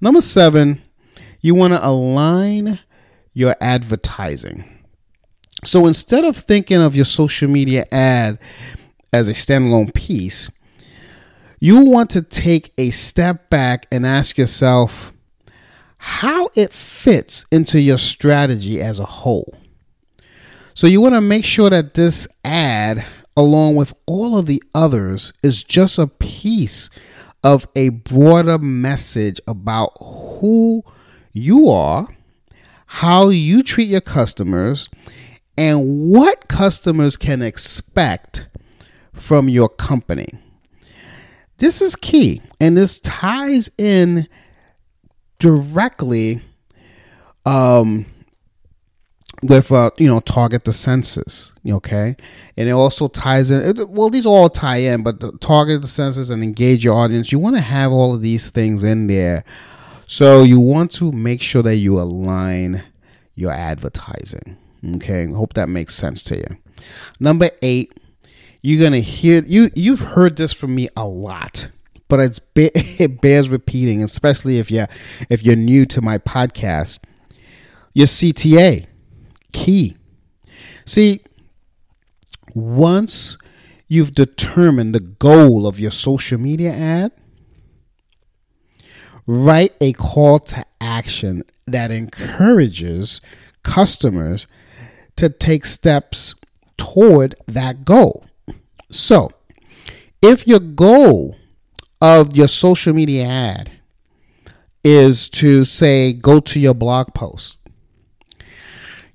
Number 0.00 0.20
seven, 0.20 0.82
you 1.40 1.54
want 1.54 1.74
to 1.74 1.86
align 1.86 2.80
your 3.34 3.56
advertising. 3.60 4.64
So 5.64 5.86
instead 5.86 6.24
of 6.24 6.36
thinking 6.36 6.80
of 6.80 6.96
your 6.96 7.04
social 7.04 7.48
media 7.48 7.84
ad 7.92 8.38
as 9.12 9.28
a 9.28 9.32
standalone 9.32 9.92
piece, 9.94 10.50
you 11.60 11.84
want 11.84 12.10
to 12.10 12.22
take 12.22 12.72
a 12.78 12.90
step 12.90 13.50
back 13.50 13.86
and 13.92 14.04
ask 14.04 14.36
yourself 14.38 15.12
how 15.98 16.48
it 16.56 16.72
fits 16.72 17.46
into 17.52 17.80
your 17.80 17.98
strategy 17.98 18.80
as 18.80 18.98
a 18.98 19.04
whole. 19.04 19.54
So 20.74 20.86
you 20.86 21.00
want 21.00 21.14
to 21.14 21.20
make 21.20 21.44
sure 21.44 21.70
that 21.70 21.94
this 21.94 22.26
ad, 22.44 23.04
along 23.36 23.76
with 23.76 23.94
all 24.06 24.36
of 24.36 24.46
the 24.46 24.62
others, 24.74 25.32
is 25.42 25.62
just 25.62 25.98
a 25.98 26.08
piece 26.08 26.90
of 27.44 27.68
a 27.76 27.90
broader 27.90 28.58
message 28.58 29.40
about 29.46 29.92
who 30.00 30.82
you 31.32 31.68
are, 31.68 32.08
how 32.86 33.28
you 33.28 33.62
treat 33.62 33.88
your 33.88 34.00
customers, 34.00 34.88
and 35.56 36.10
what 36.10 36.48
customers 36.48 37.16
can 37.16 37.42
expect 37.42 38.46
from 39.12 39.48
your 39.48 39.68
company. 39.68 40.28
This 41.58 41.80
is 41.80 41.94
key, 41.96 42.42
and 42.60 42.76
this 42.76 43.00
ties 43.00 43.70
in 43.78 44.26
directly 45.38 46.42
um, 47.44 48.06
with 49.42 49.70
uh, 49.70 49.90
you 49.98 50.08
know 50.08 50.20
target 50.20 50.64
the 50.64 50.72
senses 50.72 51.52
okay? 51.68 52.16
And 52.56 52.68
it 52.68 52.72
also 52.72 53.08
ties 53.08 53.50
in 53.50 53.86
well 53.88 54.10
these 54.10 54.26
all 54.26 54.48
tie 54.48 54.78
in 54.78 55.02
but 55.02 55.40
target 55.40 55.82
the 55.82 55.88
senses 55.88 56.30
and 56.30 56.42
engage 56.42 56.84
your 56.84 56.94
audience. 56.96 57.30
You 57.30 57.38
want 57.38 57.56
to 57.56 57.62
have 57.62 57.92
all 57.92 58.14
of 58.14 58.22
these 58.22 58.50
things 58.50 58.82
in 58.82 59.06
there. 59.06 59.44
So 60.06 60.42
you 60.42 60.60
want 60.60 60.90
to 60.92 61.12
make 61.12 61.40
sure 61.40 61.62
that 61.62 61.76
you 61.76 62.00
align 62.00 62.82
your 63.34 63.52
advertising 63.52 64.56
okay? 64.96 65.26
Hope 65.26 65.54
that 65.54 65.68
makes 65.68 65.94
sense 65.94 66.24
to 66.24 66.36
you. 66.36 66.56
Number 67.20 67.50
eight 67.62 67.92
you're 68.62 68.82
gonna 68.82 69.00
hear 69.00 69.42
you. 69.44 69.70
You've 69.74 70.00
heard 70.00 70.36
this 70.36 70.52
from 70.52 70.74
me 70.74 70.88
a 70.96 71.04
lot, 71.04 71.68
but 72.08 72.20
it's 72.20 72.40
it 72.54 73.20
bears 73.20 73.50
repeating, 73.50 74.02
especially 74.02 74.58
if 74.58 74.70
you 74.70 74.86
if 75.28 75.42
you're 75.42 75.56
new 75.56 75.84
to 75.86 76.00
my 76.00 76.18
podcast. 76.18 76.98
Your 77.92 78.06
CTA 78.06 78.86
key. 79.52 79.96
See, 80.86 81.20
once 82.54 83.36
you've 83.88 84.14
determined 84.14 84.94
the 84.94 85.00
goal 85.00 85.66
of 85.66 85.78
your 85.78 85.90
social 85.90 86.38
media 86.38 86.72
ad, 86.72 87.12
write 89.26 89.74
a 89.80 89.92
call 89.92 90.38
to 90.38 90.64
action 90.80 91.42
that 91.66 91.90
encourages 91.90 93.20
customers 93.62 94.46
to 95.16 95.28
take 95.28 95.66
steps 95.66 96.34
toward 96.76 97.34
that 97.46 97.84
goal. 97.84 98.24
So, 98.92 99.32
if 100.20 100.46
your 100.46 100.60
goal 100.60 101.36
of 102.00 102.36
your 102.36 102.46
social 102.46 102.92
media 102.92 103.24
ad 103.24 103.72
is 104.84 105.30
to 105.30 105.64
say 105.64 106.12
go 106.12 106.40
to 106.40 106.60
your 106.60 106.74
blog 106.74 107.14
post, 107.14 107.56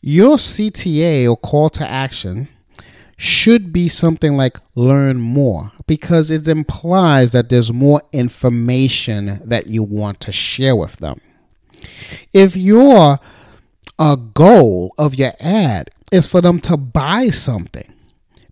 your 0.01 0.37
CTA 0.37 1.29
or 1.29 1.37
call 1.37 1.69
to 1.69 1.87
action 1.87 2.47
should 3.17 3.71
be 3.71 3.87
something 3.87 4.35
like 4.35 4.57
learn 4.73 5.19
more 5.19 5.71
because 5.85 6.31
it 6.31 6.47
implies 6.47 7.31
that 7.33 7.49
there's 7.49 7.71
more 7.71 8.01
information 8.11 9.39
that 9.45 9.67
you 9.67 9.83
want 9.83 10.19
to 10.21 10.31
share 10.31 10.75
with 10.75 10.95
them. 10.97 11.21
If 12.33 12.55
your 12.55 13.19
uh, 13.99 14.15
goal 14.15 14.95
of 14.97 15.13
your 15.13 15.33
ad 15.39 15.91
is 16.11 16.25
for 16.25 16.41
them 16.41 16.59
to 16.61 16.77
buy 16.77 17.29
something, 17.29 17.93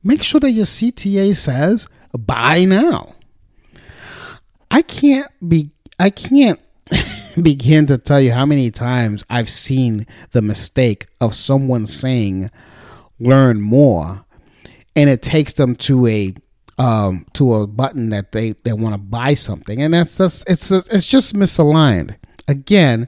make 0.05 0.23
sure 0.23 0.39
that 0.39 0.51
your 0.51 0.65
CTA 0.65 1.35
says 1.35 1.89
buy 2.17 2.63
now. 2.63 3.15
I 4.71 4.81
can't 4.81 5.29
be 5.47 5.71
I 5.99 6.09
can't 6.09 6.59
begin 7.41 7.85
to 7.87 7.97
tell 7.97 8.21
you 8.21 8.31
how 8.31 8.45
many 8.45 8.71
times 8.71 9.25
I've 9.29 9.49
seen 9.49 10.05
the 10.31 10.41
mistake 10.41 11.07
of 11.19 11.35
someone 11.35 11.85
saying 11.85 12.51
learn 13.19 13.61
more 13.61 14.25
and 14.95 15.09
it 15.09 15.21
takes 15.21 15.53
them 15.53 15.75
to 15.75 16.07
a 16.07 16.33
um, 16.77 17.25
to 17.33 17.53
a 17.53 17.67
button 17.67 18.09
that 18.09 18.33
they, 18.33 18.51
they 18.51 18.73
want 18.73 18.95
to 18.95 18.97
buy 18.97 19.33
something 19.33 19.81
and 19.81 19.93
that's 19.93 20.17
just 20.17 20.49
it's 20.49 20.71
it's 20.71 21.05
just 21.05 21.33
misaligned 21.33 22.17
again 22.49 23.07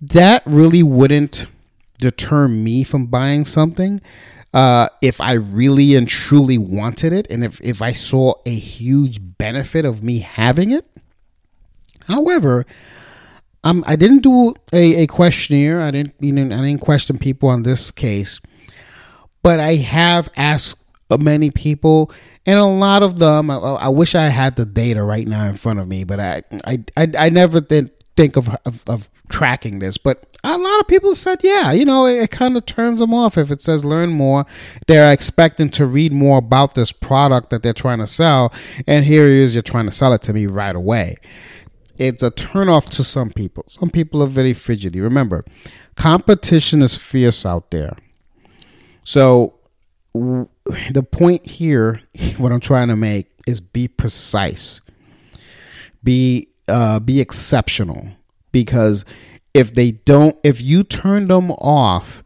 that 0.00 0.44
really 0.46 0.84
wouldn't 0.84 1.48
deter 1.98 2.46
me 2.46 2.84
from 2.84 3.06
buying 3.06 3.44
something 3.44 4.00
uh, 4.54 4.88
if 5.02 5.20
I 5.20 5.34
really 5.34 5.94
and 5.94 6.08
truly 6.08 6.58
wanted 6.58 7.12
it 7.12 7.30
and 7.30 7.44
if, 7.44 7.60
if 7.60 7.82
I 7.82 7.92
saw 7.92 8.34
a 8.46 8.54
huge 8.54 9.20
benefit 9.38 9.84
of 9.84 10.02
me 10.02 10.20
having 10.20 10.70
it. 10.70 10.86
However, 12.06 12.64
um, 13.64 13.84
I 13.86 13.96
didn't 13.96 14.22
do 14.22 14.54
a, 14.72 15.02
a 15.02 15.06
questionnaire. 15.06 15.80
I 15.80 15.90
didn't 15.90 16.14
you 16.20 16.32
know 16.32 16.56
I 16.56 16.62
didn't 16.62 16.80
question 16.80 17.18
people 17.18 17.48
on 17.48 17.64
this 17.64 17.90
case, 17.90 18.40
but 19.42 19.60
I 19.60 19.76
have 19.76 20.30
asked 20.36 20.78
many 21.10 21.50
people, 21.50 22.10
and 22.46 22.58
a 22.58 22.64
lot 22.64 23.02
of 23.02 23.18
them. 23.18 23.50
I, 23.50 23.56
I, 23.56 23.88
wish 23.88 24.14
I 24.14 24.28
had 24.28 24.56
the 24.56 24.64
data 24.64 25.02
right 25.02 25.26
now 25.26 25.46
in 25.46 25.54
front 25.54 25.80
of 25.80 25.88
me, 25.88 26.04
but 26.04 26.20
I 26.20 26.42
I 26.64 26.84
I, 26.96 27.12
I 27.18 27.28
never 27.30 27.60
did 27.60 27.90
think 28.16 28.36
of, 28.36 28.48
of, 28.64 28.84
of 28.86 29.10
tracking 29.28 29.78
this. 29.78 29.98
But 29.98 30.26
a 30.44 30.56
lot 30.56 30.80
of 30.80 30.88
people 30.88 31.14
said, 31.14 31.40
yeah, 31.42 31.72
you 31.72 31.84
know, 31.84 32.06
it, 32.06 32.22
it 32.22 32.30
kind 32.30 32.56
of 32.56 32.66
turns 32.66 32.98
them 32.98 33.12
off 33.12 33.36
if 33.38 33.50
it 33.50 33.60
says 33.62 33.84
learn 33.84 34.10
more. 34.10 34.46
They're 34.86 35.12
expecting 35.12 35.70
to 35.70 35.86
read 35.86 36.12
more 36.12 36.38
about 36.38 36.74
this 36.74 36.92
product 36.92 37.50
that 37.50 37.62
they're 37.62 37.72
trying 37.72 37.98
to 37.98 38.06
sell, 38.06 38.52
and 38.86 39.04
here 39.04 39.26
it 39.26 39.32
is, 39.32 39.54
you're 39.54 39.62
trying 39.62 39.86
to 39.86 39.92
sell 39.92 40.12
it 40.12 40.22
to 40.22 40.32
me 40.32 40.46
right 40.46 40.76
away 40.76 41.16
it's 41.98 42.22
a 42.22 42.30
turnoff 42.30 42.88
to 42.90 43.04
some 43.04 43.30
people. 43.30 43.64
Some 43.66 43.90
people 43.90 44.22
are 44.22 44.26
very 44.28 44.54
fidgety. 44.54 45.00
Remember, 45.00 45.44
competition 45.96 46.80
is 46.80 46.96
fierce 46.96 47.44
out 47.44 47.70
there. 47.70 47.96
So 49.02 49.54
w- 50.14 50.48
the 50.90 51.02
point 51.02 51.44
here, 51.46 52.02
what 52.38 52.52
I'm 52.52 52.60
trying 52.60 52.88
to 52.88 52.96
make 52.96 53.30
is 53.46 53.60
be 53.60 53.88
precise, 53.88 54.80
be 56.02 56.48
uh, 56.68 57.00
be 57.00 57.20
exceptional, 57.20 58.08
because 58.62 59.04
if 59.54 59.74
they 59.74 59.92
don't, 59.92 60.36
if 60.42 60.60
you 60.60 60.82
turn 60.82 61.28
them 61.28 61.50
off 61.52 62.22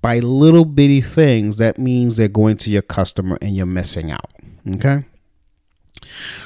by 0.00 0.18
little 0.18 0.64
bitty 0.64 1.00
things, 1.00 1.58
that 1.58 1.78
means 1.78 2.16
they're 2.16 2.28
going 2.28 2.56
to 2.58 2.70
your 2.70 2.82
customer 2.82 3.38
and 3.42 3.54
you're 3.56 3.66
missing 3.66 4.10
out. 4.10 4.30
Okay. 4.76 5.04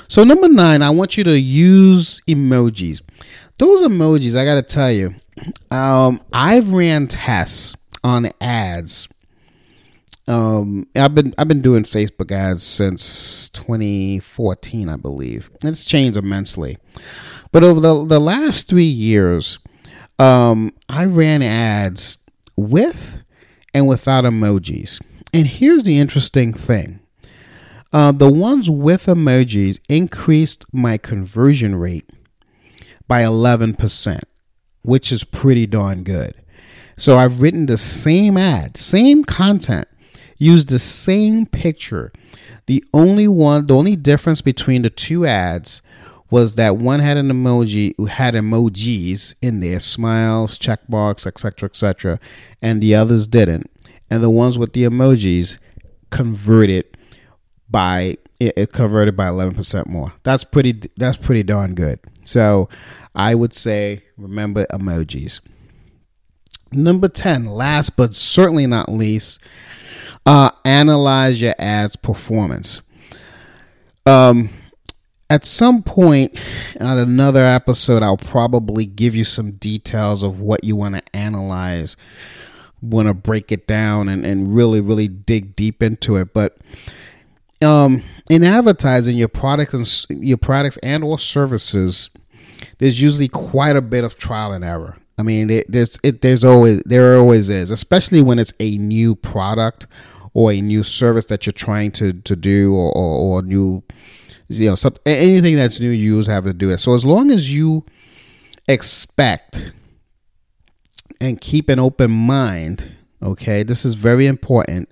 So, 0.09 0.25
number 0.25 0.49
nine, 0.49 0.83
I 0.83 0.91
want 0.91 1.17
you 1.17 1.25
to 1.25 1.39
use 1.39 2.21
emojis. 2.29 3.01
Those 3.59 3.83
emojis, 3.83 4.37
I 4.37 4.45
got 4.45 4.55
to 4.55 4.63
tell 4.63 4.91
you, 4.91 5.15
um, 5.71 6.21
I've 6.33 6.73
ran 6.73 7.07
tests 7.09 7.77
on 8.03 8.31
ads. 8.41 9.09
Um, 10.27 10.87
I've 10.95 11.15
been 11.15 11.35
I've 11.39 11.49
been 11.49 11.63
doing 11.63 11.85
Facebook 11.85 12.31
ads 12.31 12.63
since 12.63 13.49
2014, 13.51 14.89
I 14.89 14.97
believe. 14.97 15.51
It's 15.65 15.85
changed 15.87 16.19
immensely. 16.19 16.77
But 17.53 17.65
over 17.65 17.81
the, 17.81 18.05
the 18.05 18.21
last 18.21 18.69
three 18.69 18.85
years, 18.85 19.59
um, 20.19 20.73
I 20.89 21.07
ran 21.07 21.43
ads 21.43 22.19
with 22.57 23.23
and 23.73 23.87
without 23.87 24.25
emojis. 24.25 25.01
And 25.33 25.47
here's 25.47 25.85
the 25.85 25.99
interesting 25.99 26.53
thing 26.53 27.01
uh, 27.93 28.13
the 28.13 28.31
ones 28.31 28.69
with 28.69 29.07
emojis 29.07 29.81
increased 29.89 30.65
my 30.73 30.99
conversion 30.99 31.75
rate 31.77 32.09
by 33.07 33.23
11%, 33.23 34.21
which 34.83 35.11
is 35.11 35.25
pretty 35.25 35.67
darn 35.67 36.03
good. 36.03 36.35
So 36.97 37.17
I've 37.17 37.41
written 37.41 37.67
the 37.67 37.79
same 37.79 38.37
ad, 38.37 38.77
same 38.77 39.25
content, 39.25 39.89
used 40.37 40.69
the 40.69 40.79
same 40.79 41.47
picture. 41.47 42.13
The 42.67 42.85
only 42.93 43.29
one, 43.29 43.67
the 43.67 43.77
only 43.77 43.97
difference 43.97 44.43
between 44.43 44.83
the 44.83 44.91
two 44.91 45.25
ads 45.25 45.81
was 46.31 46.55
that 46.57 46.77
one 46.77 47.01
had 47.01 47.17
an 47.17 47.31
emoji 47.31 47.95
who 47.97 48.07
had 48.07 48.35
emojis 48.35 49.35
in 49.41 49.61
there, 49.61 49.81
smiles, 49.81 50.59
checkbox, 50.59 51.27
etc., 51.27 51.69
etc., 51.69 52.19
and 52.61 52.83
the 52.83 52.95
others 52.95 53.27
didn't. 53.27 53.71
And 54.11 54.23
the 54.23 54.31
ones 54.31 54.59
with 54.59 54.73
the 54.73 54.85
emojis 54.85 55.59
converted 56.11 56.97
by 57.69 58.17
it 58.41 58.73
converted 58.73 59.17
by 59.17 59.27
11% 59.27 59.87
more. 59.87 60.13
That's 60.23 60.45
pretty 60.45 60.81
that's 60.97 61.17
pretty 61.17 61.43
darn 61.43 61.75
good. 61.75 61.99
So, 62.25 62.69
I 63.15 63.35
would 63.35 63.53
say 63.53 64.03
remember 64.17 64.67
emojis. 64.67 65.41
Number 66.71 67.09
10, 67.09 67.47
last 67.47 67.97
but 67.97 68.15
certainly 68.15 68.67
not 68.67 68.91
least, 68.91 69.41
uh, 70.27 70.51
analyze 70.65 71.41
your 71.41 71.55
ads 71.59 71.97
performance. 71.97 72.83
Um, 74.05 74.51
at 75.31 75.45
some 75.45 75.83
point 75.83 76.41
on 76.81 76.99
another 76.99 77.45
episode, 77.45 78.03
I'll 78.03 78.17
probably 78.17 78.87
give 78.87 79.15
you 79.15 79.25
some 79.25 79.53
details 79.53 80.23
of 80.23 80.41
what 80.41 80.65
you 80.65 80.75
want 80.75 80.95
to 80.97 81.17
analyze, 81.17 81.97
want 82.81 83.09
to 83.09 83.15
break 83.15 83.53
it 83.53 83.67
down 83.67 84.09
and, 84.09 84.25
and 84.25 84.55
really, 84.55 84.81
really 84.81 85.09
dig 85.09 85.55
deep 85.55 85.83
into 85.83 86.17
it. 86.17 86.33
But 86.33 86.57
um, 87.61 88.05
in 88.31 88.43
advertising 88.43 89.17
your 89.17 89.29
products 89.29 90.07
and 90.09 90.27
your 90.27 90.39
products 90.39 90.79
and 90.79 91.05
or 91.05 91.19
services, 91.19 92.11
there's 92.79 93.03
usually 93.03 93.29
quite 93.29 93.77
a 93.77 93.83
bit 93.83 94.05
of 94.05 94.17
trial 94.17 94.53
and 94.53 94.65
error. 94.65 94.97
I 95.19 95.23
mean, 95.25 95.51
it, 95.51 95.71
there's 95.71 95.99
it, 96.05 96.23
there's 96.23 96.45
always 96.45 96.81
there 96.87 97.19
always 97.19 97.51
is, 97.51 97.71
especially 97.71 98.23
when 98.23 98.39
it's 98.39 98.55
a 98.61 98.79
new 98.79 99.17
product 99.17 99.87
or 100.33 100.53
a 100.53 100.61
new 100.61 100.85
service 100.85 101.25
that 101.27 101.45
you're 101.45 101.53
trying 101.53 101.91
to 101.93 102.13
to 102.13 102.37
do 102.37 102.75
or 102.75 102.93
or, 102.93 103.39
or 103.39 103.43
new 103.43 103.83
you 104.49 104.69
know 104.69 104.75
something 104.75 105.03
anything 105.07 105.57
that's 105.57 105.81
new 105.81 105.91
you 105.91 106.21
have 106.23 106.45
to 106.45 106.53
do 106.53 106.71
it. 106.71 106.79
So 106.79 106.95
as 106.95 107.05
long 107.05 107.31
as 107.31 107.55
you 107.55 107.85
expect 108.67 109.73
and 111.21 111.41
keep 111.41 111.69
an 111.69 111.79
open 111.79 112.11
mind, 112.11 112.93
okay, 113.23 113.63
this 113.63 113.85
is 113.85 113.95
very 113.95 114.27
important 114.27 114.89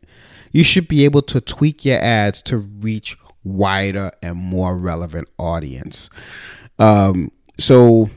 you 0.56 0.64
should 0.64 0.88
be 0.88 1.04
able 1.04 1.20
to 1.20 1.38
tweak 1.38 1.84
your 1.84 1.98
ads 1.98 2.40
to 2.40 2.56
reach 2.56 3.18
wider 3.44 4.10
and 4.22 4.38
more 4.38 4.74
relevant 4.74 5.28
audience. 5.38 6.08
Um, 6.78 7.30
so 7.58 8.08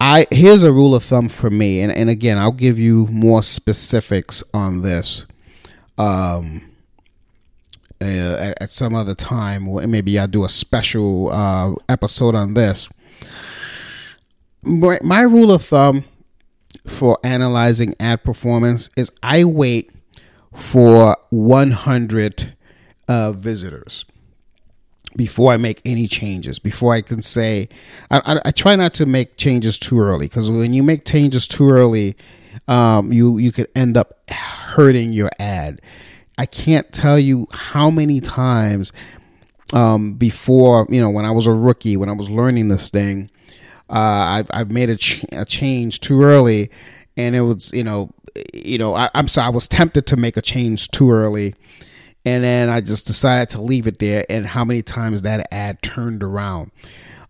I 0.00 0.26
here's 0.32 0.64
a 0.64 0.72
rule 0.72 0.96
of 0.96 1.04
thumb 1.04 1.28
for 1.28 1.48
me, 1.48 1.80
and, 1.80 1.92
and 1.92 2.10
again, 2.10 2.38
I'll 2.38 2.50
give 2.50 2.76
you 2.76 3.06
more 3.06 3.40
specifics 3.44 4.42
on 4.52 4.82
this. 4.82 5.26
Um, 5.96 6.71
uh, 8.02 8.54
at, 8.60 8.70
some 8.70 8.94
other 8.94 9.14
time, 9.14 9.68
or 9.68 9.86
maybe 9.86 10.18
I'll 10.18 10.26
do 10.26 10.44
a 10.44 10.48
special 10.48 11.30
uh, 11.30 11.74
episode 11.88 12.34
on 12.34 12.54
this. 12.54 12.88
My, 14.62 14.98
my 15.02 15.22
rule 15.22 15.52
of 15.52 15.62
thumb 15.62 16.04
for 16.86 17.18
analyzing 17.24 17.94
ad 18.00 18.24
performance 18.24 18.88
is 18.96 19.10
I 19.22 19.44
wait 19.44 19.90
for 20.54 21.16
100 21.30 22.56
uh, 23.08 23.32
visitors 23.32 24.04
before 25.16 25.52
I 25.52 25.56
make 25.56 25.80
any 25.84 26.06
changes. 26.06 26.58
Before 26.58 26.92
I 26.94 27.02
can 27.02 27.22
say, 27.22 27.68
I, 28.10 28.18
I, 28.24 28.40
I 28.46 28.50
try 28.50 28.76
not 28.76 28.94
to 28.94 29.06
make 29.06 29.36
changes 29.36 29.78
too 29.78 29.98
early 30.00 30.26
because 30.26 30.50
when 30.50 30.72
you 30.72 30.82
make 30.82 31.04
changes 31.04 31.46
too 31.46 31.68
early, 31.68 32.16
um, 32.68 33.12
you 33.12 33.38
you 33.38 33.52
could 33.52 33.68
end 33.74 33.96
up 33.96 34.30
hurting 34.30 35.12
your 35.12 35.30
ad. 35.38 35.80
I 36.38 36.46
can't 36.46 36.92
tell 36.92 37.18
you 37.18 37.46
how 37.52 37.90
many 37.90 38.20
times 38.20 38.92
um, 39.72 40.14
before 40.14 40.86
you 40.90 41.00
know 41.00 41.10
when 41.10 41.24
I 41.24 41.30
was 41.30 41.46
a 41.46 41.52
rookie 41.52 41.96
when 41.96 42.08
I 42.08 42.12
was 42.12 42.30
learning 42.30 42.68
this 42.68 42.90
thing, 42.90 43.30
uh, 43.90 43.92
I've 43.94 44.50
I've 44.50 44.70
made 44.70 44.90
a, 44.90 44.96
ch- 44.96 45.24
a 45.32 45.44
change 45.44 46.00
too 46.00 46.22
early, 46.22 46.70
and 47.16 47.36
it 47.36 47.42
was 47.42 47.72
you 47.72 47.84
know 47.84 48.10
you 48.52 48.78
know, 48.78 48.94
I, 48.94 49.10
am 49.14 49.28
sorry, 49.28 49.46
I 49.46 49.50
was 49.50 49.68
tempted 49.68 50.06
to 50.08 50.16
make 50.16 50.36
a 50.36 50.42
change 50.42 50.88
too 50.90 51.10
early. 51.10 51.54
And 52.24 52.44
then 52.44 52.68
I 52.68 52.80
just 52.80 53.06
decided 53.06 53.50
to 53.50 53.60
leave 53.60 53.86
it 53.86 53.98
there. 53.98 54.24
And 54.28 54.46
how 54.46 54.64
many 54.64 54.82
times 54.82 55.22
that 55.22 55.46
ad 55.52 55.82
turned 55.82 56.22
around? 56.22 56.70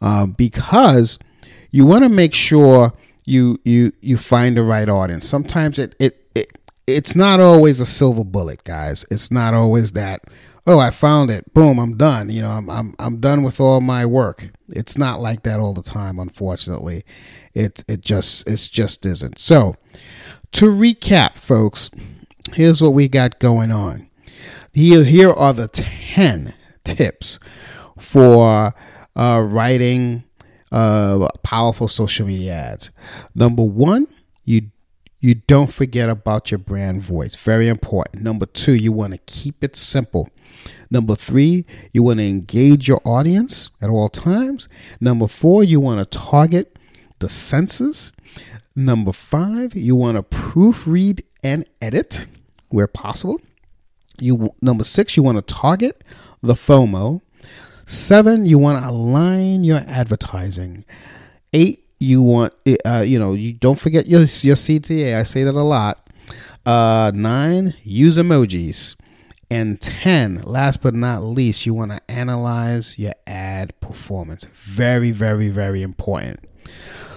Um, 0.01 0.33
because 0.33 1.19
you 1.71 1.87
want 1.87 2.03
to 2.03 2.09
make 2.09 2.35
sure 2.35 2.93
you 3.25 3.59
you 3.65 3.93
you 4.01 4.17
find 4.19 4.57
the 4.57 4.63
right 4.63 4.89
audience. 4.89 5.27
Sometimes 5.27 5.79
it, 5.79 5.95
it 5.99 6.19
it 6.19 6.22
it's 6.87 7.15
not 7.15 7.41
always 7.41 7.81
a 7.81 7.87
silver 7.87 8.25
bullet, 8.25 8.65
guys. 8.65 9.05
It's 9.11 9.31
not 9.31 9.55
always 9.55 9.93
that. 9.93 10.23
Oh, 10.67 10.79
I 10.79 10.91
found 10.91 11.31
it. 11.31 11.53
Boom, 11.55 11.79
I'm 11.79 11.97
done. 11.97 12.31
You 12.31 12.43
know, 12.43 12.51
I'm 12.51 12.71
I'm 12.71 12.95
I'm 12.99 13.21
done 13.21 13.43
with 13.43 13.61
all 13.61 13.81
my 13.81 14.07
work. 14.07 14.51
It's 14.69 14.97
not 14.97 15.21
like 15.21 15.43
that 15.43 15.61
all 15.61 15.75
the 15.75 15.83
time, 15.83 16.19
unfortunately. 16.19 17.05
It 17.55 17.85
it 17.89 18.01
just 18.01 18.49
it 18.49 18.69
just 18.73 19.05
isn't. 19.07 19.39
So, 19.39 19.77
to 20.53 20.67
recap, 20.67 21.37
folks, 21.37 21.91
here's 22.53 22.81
what 22.81 22.95
we 22.95 23.09
got 23.09 23.41
going 23.41 23.73
on. 23.73 24.09
Here 24.73 25.05
here 25.05 25.31
are 25.31 25.53
the 25.53 25.69
10 25.69 26.55
tips 26.85 27.39
for 27.99 28.75
uh, 29.15 29.41
writing 29.41 30.25
uh, 30.71 31.29
powerful 31.43 31.89
social 31.89 32.27
media 32.27 32.55
ads. 32.55 32.91
Number 33.35 33.63
1, 33.63 34.07
you 34.45 34.71
you 35.23 35.37
don't 35.37 35.73
forget 35.73 36.09
about 36.09 36.51
your 36.51 36.59
brand 36.59 37.01
voice. 37.01 37.37
Very 37.37 37.69
important. 37.69 38.25
Number 38.25 38.45
two, 38.45 38.75
you 38.75 38.91
want 38.91 39.13
to 39.13 39.21
keep 39.27 39.63
it 39.63 39.77
simple. 39.77 40.29
Number 40.91 41.15
three, 41.15 41.65
you 41.93 42.03
want 42.03 42.19
to 42.19 42.27
engage 42.27 42.89
your 42.89 43.01
audience 43.05 43.71
at 43.81 43.89
all 43.89 44.09
times. 44.09 44.69
Number 45.01 45.29
four, 45.29 45.63
you 45.63 45.81
want 45.81 46.01
to 46.01 46.19
target 46.19 46.77
the 47.21 47.29
senses. 47.29 48.13
Number 48.75 49.13
five, 49.13 49.77
you 49.77 49.95
want 49.95 50.17
to 50.17 50.25
proofread 50.25 51.23
and 51.45 51.67
edit 51.81 52.27
where 52.71 52.89
possible. 52.89 53.41
You 54.19 54.53
number 54.61 54.83
six, 54.83 55.17
you 55.17 55.23
want 55.23 55.39
to 55.39 55.55
target 55.55 56.03
the 56.43 56.55
FOMO. 56.55 57.21
Seven, 57.87 58.45
you 58.45 58.59
want 58.59 58.83
to 58.83 58.91
align 58.91 59.63
your 59.63 59.83
advertising. 59.87 60.85
Eight, 61.53 61.82
you 62.03 62.23
want 62.23 62.53
uh, 62.85 63.05
you 63.07 63.19
know 63.19 63.33
you 63.35 63.55
don't 63.55 63.79
forget 63.79 64.07
your 64.07 64.21
your 64.21 64.57
CTA. 64.57 65.17
I 65.17 65.23
say 65.23 65.45
that 65.45 65.55
a 65.55 65.63
lot. 65.63 66.11
Uh, 66.65 67.11
nine, 67.15 67.75
use 67.83 68.19
emojis. 68.19 68.97
And 69.51 69.79
10, 69.83 70.45
last 70.45 70.81
but 70.81 70.95
not 70.95 71.23
least, 71.23 71.67
you 71.67 71.75
want 71.75 71.91
to 71.91 72.01
analyze 72.11 72.99
your 72.99 73.13
ad 73.27 73.79
performance. 73.81 74.45
Very, 74.47 75.11
very, 75.11 75.51
very 75.51 75.83
important. 75.83 76.41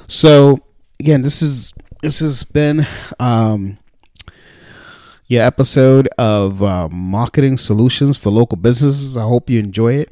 So, 0.09 0.59
again, 0.99 1.21
this 1.21 1.41
is 1.41 1.71
this 2.01 2.19
has 2.19 2.43
been 2.43 2.85
um, 3.21 3.77
your 5.27 5.43
episode 5.43 6.07
of 6.17 6.61
uh, 6.61 6.88
marketing 6.89 7.57
solutions 7.57 8.17
for 8.17 8.29
local 8.29 8.57
businesses. 8.57 9.17
I 9.17 9.23
hope 9.23 9.49
you 9.49 9.57
enjoy 9.59 9.95
it. 9.95 10.11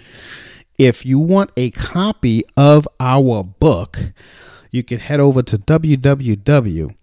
if 0.79 1.05
you 1.05 1.19
want 1.19 1.51
a 1.57 1.71
copy 1.71 2.45
of 2.57 2.87
our 2.99 3.43
book, 3.43 3.99
you 4.71 4.81
can 4.83 4.99
head 4.99 5.19
over 5.19 5.43
to 5.43 5.57
www. 5.57 6.95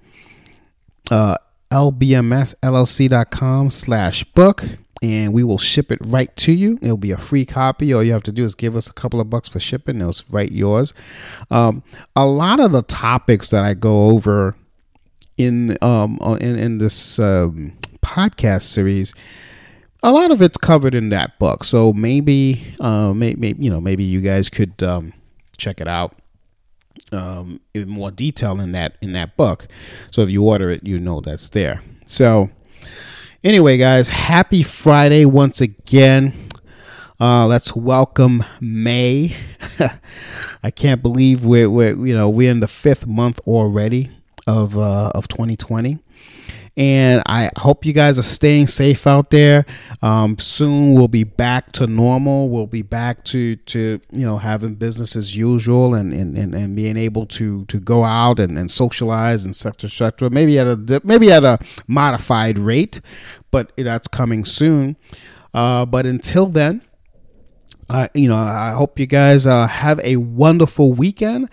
Uh, 1.11 1.37
slash 3.71 4.25
book 4.25 4.65
and 5.03 5.33
we 5.33 5.45
will 5.45 5.59
ship 5.59 5.93
it 5.93 5.99
right 6.07 6.35
to 6.37 6.53
you. 6.53 6.79
It'll 6.83 6.97
be 6.97 7.13
a 7.13 7.19
free 7.19 7.45
copy. 7.45 7.93
All 7.93 8.03
you 8.03 8.13
have 8.13 8.23
to 8.25 8.33
do 8.33 8.45
is 8.45 8.55
give 8.55 8.77
us 8.77 8.89
a 8.89 8.93
couple 8.93 9.21
of 9.21 9.31
bucks 9.31 9.49
for 9.49 9.61
shipping. 9.61 10.01
It'll 10.01 10.15
write 10.31 10.53
yours. 10.53 10.93
Um, 11.51 11.83
a 12.17 12.27
lot 12.27 12.61
of 12.61 12.73
the 12.73 12.83
topics 12.83 13.51
that 13.51 13.65
I 13.65 13.75
go 13.75 14.07
over 14.07 14.57
in 15.37 15.79
um, 15.83 16.19
uh, 16.21 16.35
in, 16.35 16.59
in 16.59 16.79
this 16.79 17.19
um, 17.19 17.77
podcast 18.03 18.65
series, 18.65 19.15
a 20.03 20.11
lot 20.11 20.31
of 20.31 20.43
it's 20.43 20.59
covered 20.59 20.95
in 20.95 21.11
that 21.11 21.39
book. 21.39 21.65
So 21.65 21.93
maybe, 21.93 22.75
uh, 22.81 23.13
maybe 23.15 23.55
you 23.59 23.71
know, 23.71 23.81
maybe 23.81 24.05
you 24.05 24.21
guys 24.21 24.49
could 24.51 24.83
um, 24.83 25.13
check 25.57 25.81
it 25.81 25.89
out 25.89 26.17
um, 27.13 27.61
in 27.75 27.89
more 27.89 28.11
detail 28.11 28.61
in 28.61 28.73
that 28.73 28.97
in 29.01 29.13
that 29.13 29.37
book. 29.37 29.69
So 30.11 30.23
if 30.23 30.31
you 30.31 30.45
order 30.45 30.71
it, 30.71 30.85
you 30.85 30.99
know 30.99 31.21
that's 31.21 31.51
there. 31.51 31.83
So 32.07 32.51
Anyway, 33.45 33.79
guys, 33.79 34.09
happy 34.09 34.65
Friday 34.65 35.25
once 35.25 35.61
again. 35.61 36.49
Uh, 37.21 37.47
let's 37.47 37.75
welcome 37.77 38.45
May. 38.61 39.37
I 40.65 40.73
can't 40.73 41.03
believe 41.03 41.45
we're, 41.45 41.71
we're 41.71 41.95
you 42.05 42.17
know 42.17 42.29
we're 42.29 42.51
in 42.51 42.59
the 42.59 42.67
fifth 42.67 43.07
month 43.07 43.39
already 43.47 44.11
of 44.49 44.77
uh, 44.77 45.13
of 45.15 45.29
2020 45.29 46.01
and 46.79 47.25
I 47.27 47.51
hope 47.57 47.85
you 47.85 47.93
guys 47.93 48.21
are 48.21 48.23
staying 48.23 48.69
safe 48.69 49.05
out 49.09 49.31
there. 49.31 49.67
Um, 50.01 50.39
soon 50.39 50.95
we'll 50.95 51.09
be 51.09 51.25
back 51.25 51.73
to 51.73 51.89
normal. 51.89 52.49
We'll 52.51 52.69
be 52.69 52.83
back 52.83 53.25
to, 53.25 53.57
to 53.57 54.01
you 54.13 54.25
know 54.25 54.39
having 54.39 54.77
business 54.77 55.17
as 55.17 55.37
usual 55.37 55.97
and, 55.97 56.13
and, 56.13 56.39
and, 56.39 56.55
and 56.55 56.77
being 56.77 56.97
able 56.97 57.27
to 57.27 57.65
to 57.65 57.81
go 57.81 58.05
out 58.05 58.39
and, 58.39 58.57
and 58.57 58.71
socialize 58.71 59.45
and 59.45 59.51
etc. 59.51 59.89
etc. 59.89 60.31
Maybe 60.31 60.57
at 60.61 60.69
a 60.69 61.01
maybe 61.03 61.33
at 61.33 61.43
a 61.43 61.59
modified 61.89 62.61
rate, 62.61 63.01
but 63.51 63.73
that's 63.77 64.07
coming 64.07 64.45
soon. 64.45 64.97
Uh, 65.53 65.85
but 65.85 66.07
until 66.07 66.47
then. 66.47 66.83
Uh, 67.91 68.07
you 68.13 68.29
know, 68.29 68.37
I 68.37 68.73
hope 68.73 69.01
you 69.01 69.07
guys 69.07 69.47
uh, 69.47 69.67
have 69.67 69.99
a 70.01 70.17
wonderful 70.17 70.93
weekend. 70.93 71.49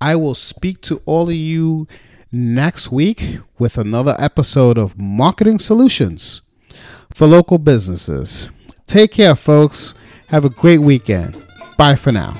I 0.00 0.16
will 0.16 0.34
speak 0.34 0.80
to 0.82 1.02
all 1.04 1.28
of 1.28 1.34
you 1.34 1.86
next 2.34 2.90
week 2.90 3.38
with 3.58 3.78
another 3.78 4.16
episode 4.18 4.76
of 4.76 4.98
Marketing 4.98 5.58
Solutions 5.58 6.42
for 7.12 7.26
Local 7.26 7.58
Businesses. 7.58 8.50
Take 8.86 9.12
care, 9.12 9.36
folks. 9.36 9.94
Have 10.28 10.44
a 10.44 10.50
great 10.50 10.80
weekend. 10.80 11.40
Bye 11.78 11.94
for 11.94 12.12
now. 12.12 12.32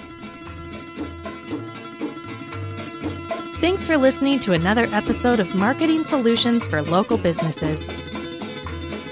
Thanks 3.61 3.87
for 3.87 3.97
listening 3.97 4.41
to 4.41 4.53
another 4.53 4.85
episode 4.93 5.41
of 5.41 5.55
Marketing 5.55 6.05
Solutions 6.05 6.67
for 6.67 6.83
Local 6.83 7.17
Businesses 7.17 8.14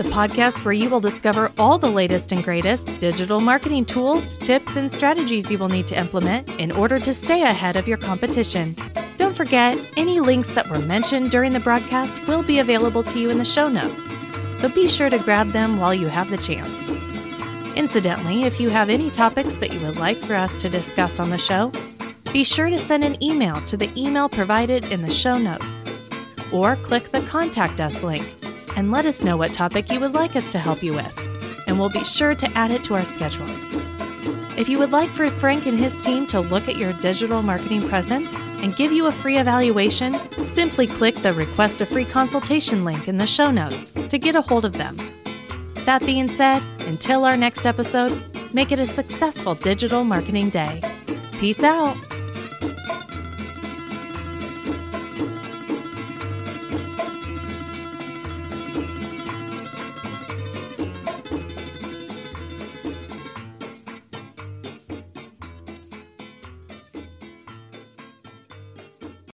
the 0.02 0.10
podcast 0.10 0.64
where 0.64 0.74
you 0.74 0.90
will 0.90 1.00
discover 1.00 1.52
all 1.58 1.78
the 1.78 1.90
latest 1.90 2.32
and 2.32 2.42
greatest 2.42 3.00
digital 3.00 3.38
marketing 3.38 3.84
tools, 3.84 4.36
tips, 4.38 4.74
and 4.74 4.90
strategies 4.90 5.50
you 5.50 5.58
will 5.58 5.68
need 5.68 5.86
to 5.86 5.96
implement 5.96 6.58
in 6.58 6.72
order 6.72 6.98
to 6.98 7.14
stay 7.14 7.42
ahead 7.42 7.76
of 7.76 7.86
your 7.86 7.98
competition. 7.98 8.74
Don't 9.16 9.36
forget, 9.36 9.78
any 9.96 10.18
links 10.18 10.54
that 10.54 10.68
were 10.68 10.80
mentioned 10.80 11.30
during 11.30 11.52
the 11.52 11.60
broadcast 11.60 12.26
will 12.26 12.42
be 12.42 12.58
available 12.58 13.04
to 13.04 13.20
you 13.20 13.30
in 13.30 13.38
the 13.38 13.44
show 13.44 13.68
notes, 13.68 14.12
so 14.58 14.68
be 14.74 14.88
sure 14.88 15.08
to 15.08 15.18
grab 15.18 15.48
them 15.48 15.78
while 15.78 15.94
you 15.94 16.08
have 16.08 16.30
the 16.30 16.38
chance. 16.38 16.88
Incidentally, 17.76 18.42
if 18.42 18.58
you 18.58 18.70
have 18.70 18.88
any 18.88 19.08
topics 19.08 19.54
that 19.54 19.72
you 19.72 19.80
would 19.86 19.98
like 19.98 20.16
for 20.16 20.34
us 20.34 20.56
to 20.58 20.68
discuss 20.68 21.20
on 21.20 21.30
the 21.30 21.38
show, 21.38 21.70
be 22.32 22.42
sure 22.42 22.70
to 22.70 22.78
send 22.78 23.04
an 23.04 23.22
email 23.22 23.54
to 23.66 23.76
the 23.76 23.90
email 23.96 24.28
provided 24.28 24.90
in 24.90 25.00
the 25.02 25.10
show 25.10 25.38
notes, 25.38 26.52
or 26.52 26.76
click 26.76 27.04
the 27.04 27.20
Contact 27.28 27.78
Us 27.78 28.02
link 28.02 28.41
and 28.76 28.90
let 28.90 29.06
us 29.06 29.22
know 29.22 29.36
what 29.36 29.52
topic 29.52 29.90
you 29.90 30.00
would 30.00 30.14
like 30.14 30.36
us 30.36 30.52
to 30.52 30.58
help 30.58 30.82
you 30.82 30.92
with, 30.92 31.66
and 31.68 31.78
we'll 31.78 31.90
be 31.90 32.04
sure 32.04 32.34
to 32.34 32.50
add 32.54 32.70
it 32.70 32.84
to 32.84 32.94
our 32.94 33.02
schedule. 33.02 33.46
If 34.58 34.68
you 34.68 34.78
would 34.78 34.92
like 34.92 35.08
for 35.08 35.26
Frank 35.28 35.66
and 35.66 35.78
his 35.78 36.00
team 36.02 36.26
to 36.28 36.40
look 36.40 36.68
at 36.68 36.76
your 36.76 36.92
digital 36.94 37.42
marketing 37.42 37.88
presence 37.88 38.34
and 38.62 38.76
give 38.76 38.92
you 38.92 39.06
a 39.06 39.12
free 39.12 39.38
evaluation, 39.38 40.14
simply 40.44 40.86
click 40.86 41.16
the 41.16 41.32
Request 41.32 41.80
a 41.80 41.86
Free 41.86 42.04
Consultation 42.04 42.84
link 42.84 43.08
in 43.08 43.16
the 43.16 43.26
show 43.26 43.50
notes 43.50 43.92
to 43.92 44.18
get 44.18 44.36
a 44.36 44.42
hold 44.42 44.64
of 44.64 44.74
them. 44.74 44.96
That 45.84 46.04
being 46.04 46.28
said, 46.28 46.62
until 46.86 47.24
our 47.24 47.36
next 47.36 47.66
episode, 47.66 48.22
make 48.54 48.70
it 48.70 48.78
a 48.78 48.86
successful 48.86 49.54
digital 49.54 50.04
marketing 50.04 50.50
day. 50.50 50.80
Peace 51.38 51.64
out. 51.64 52.11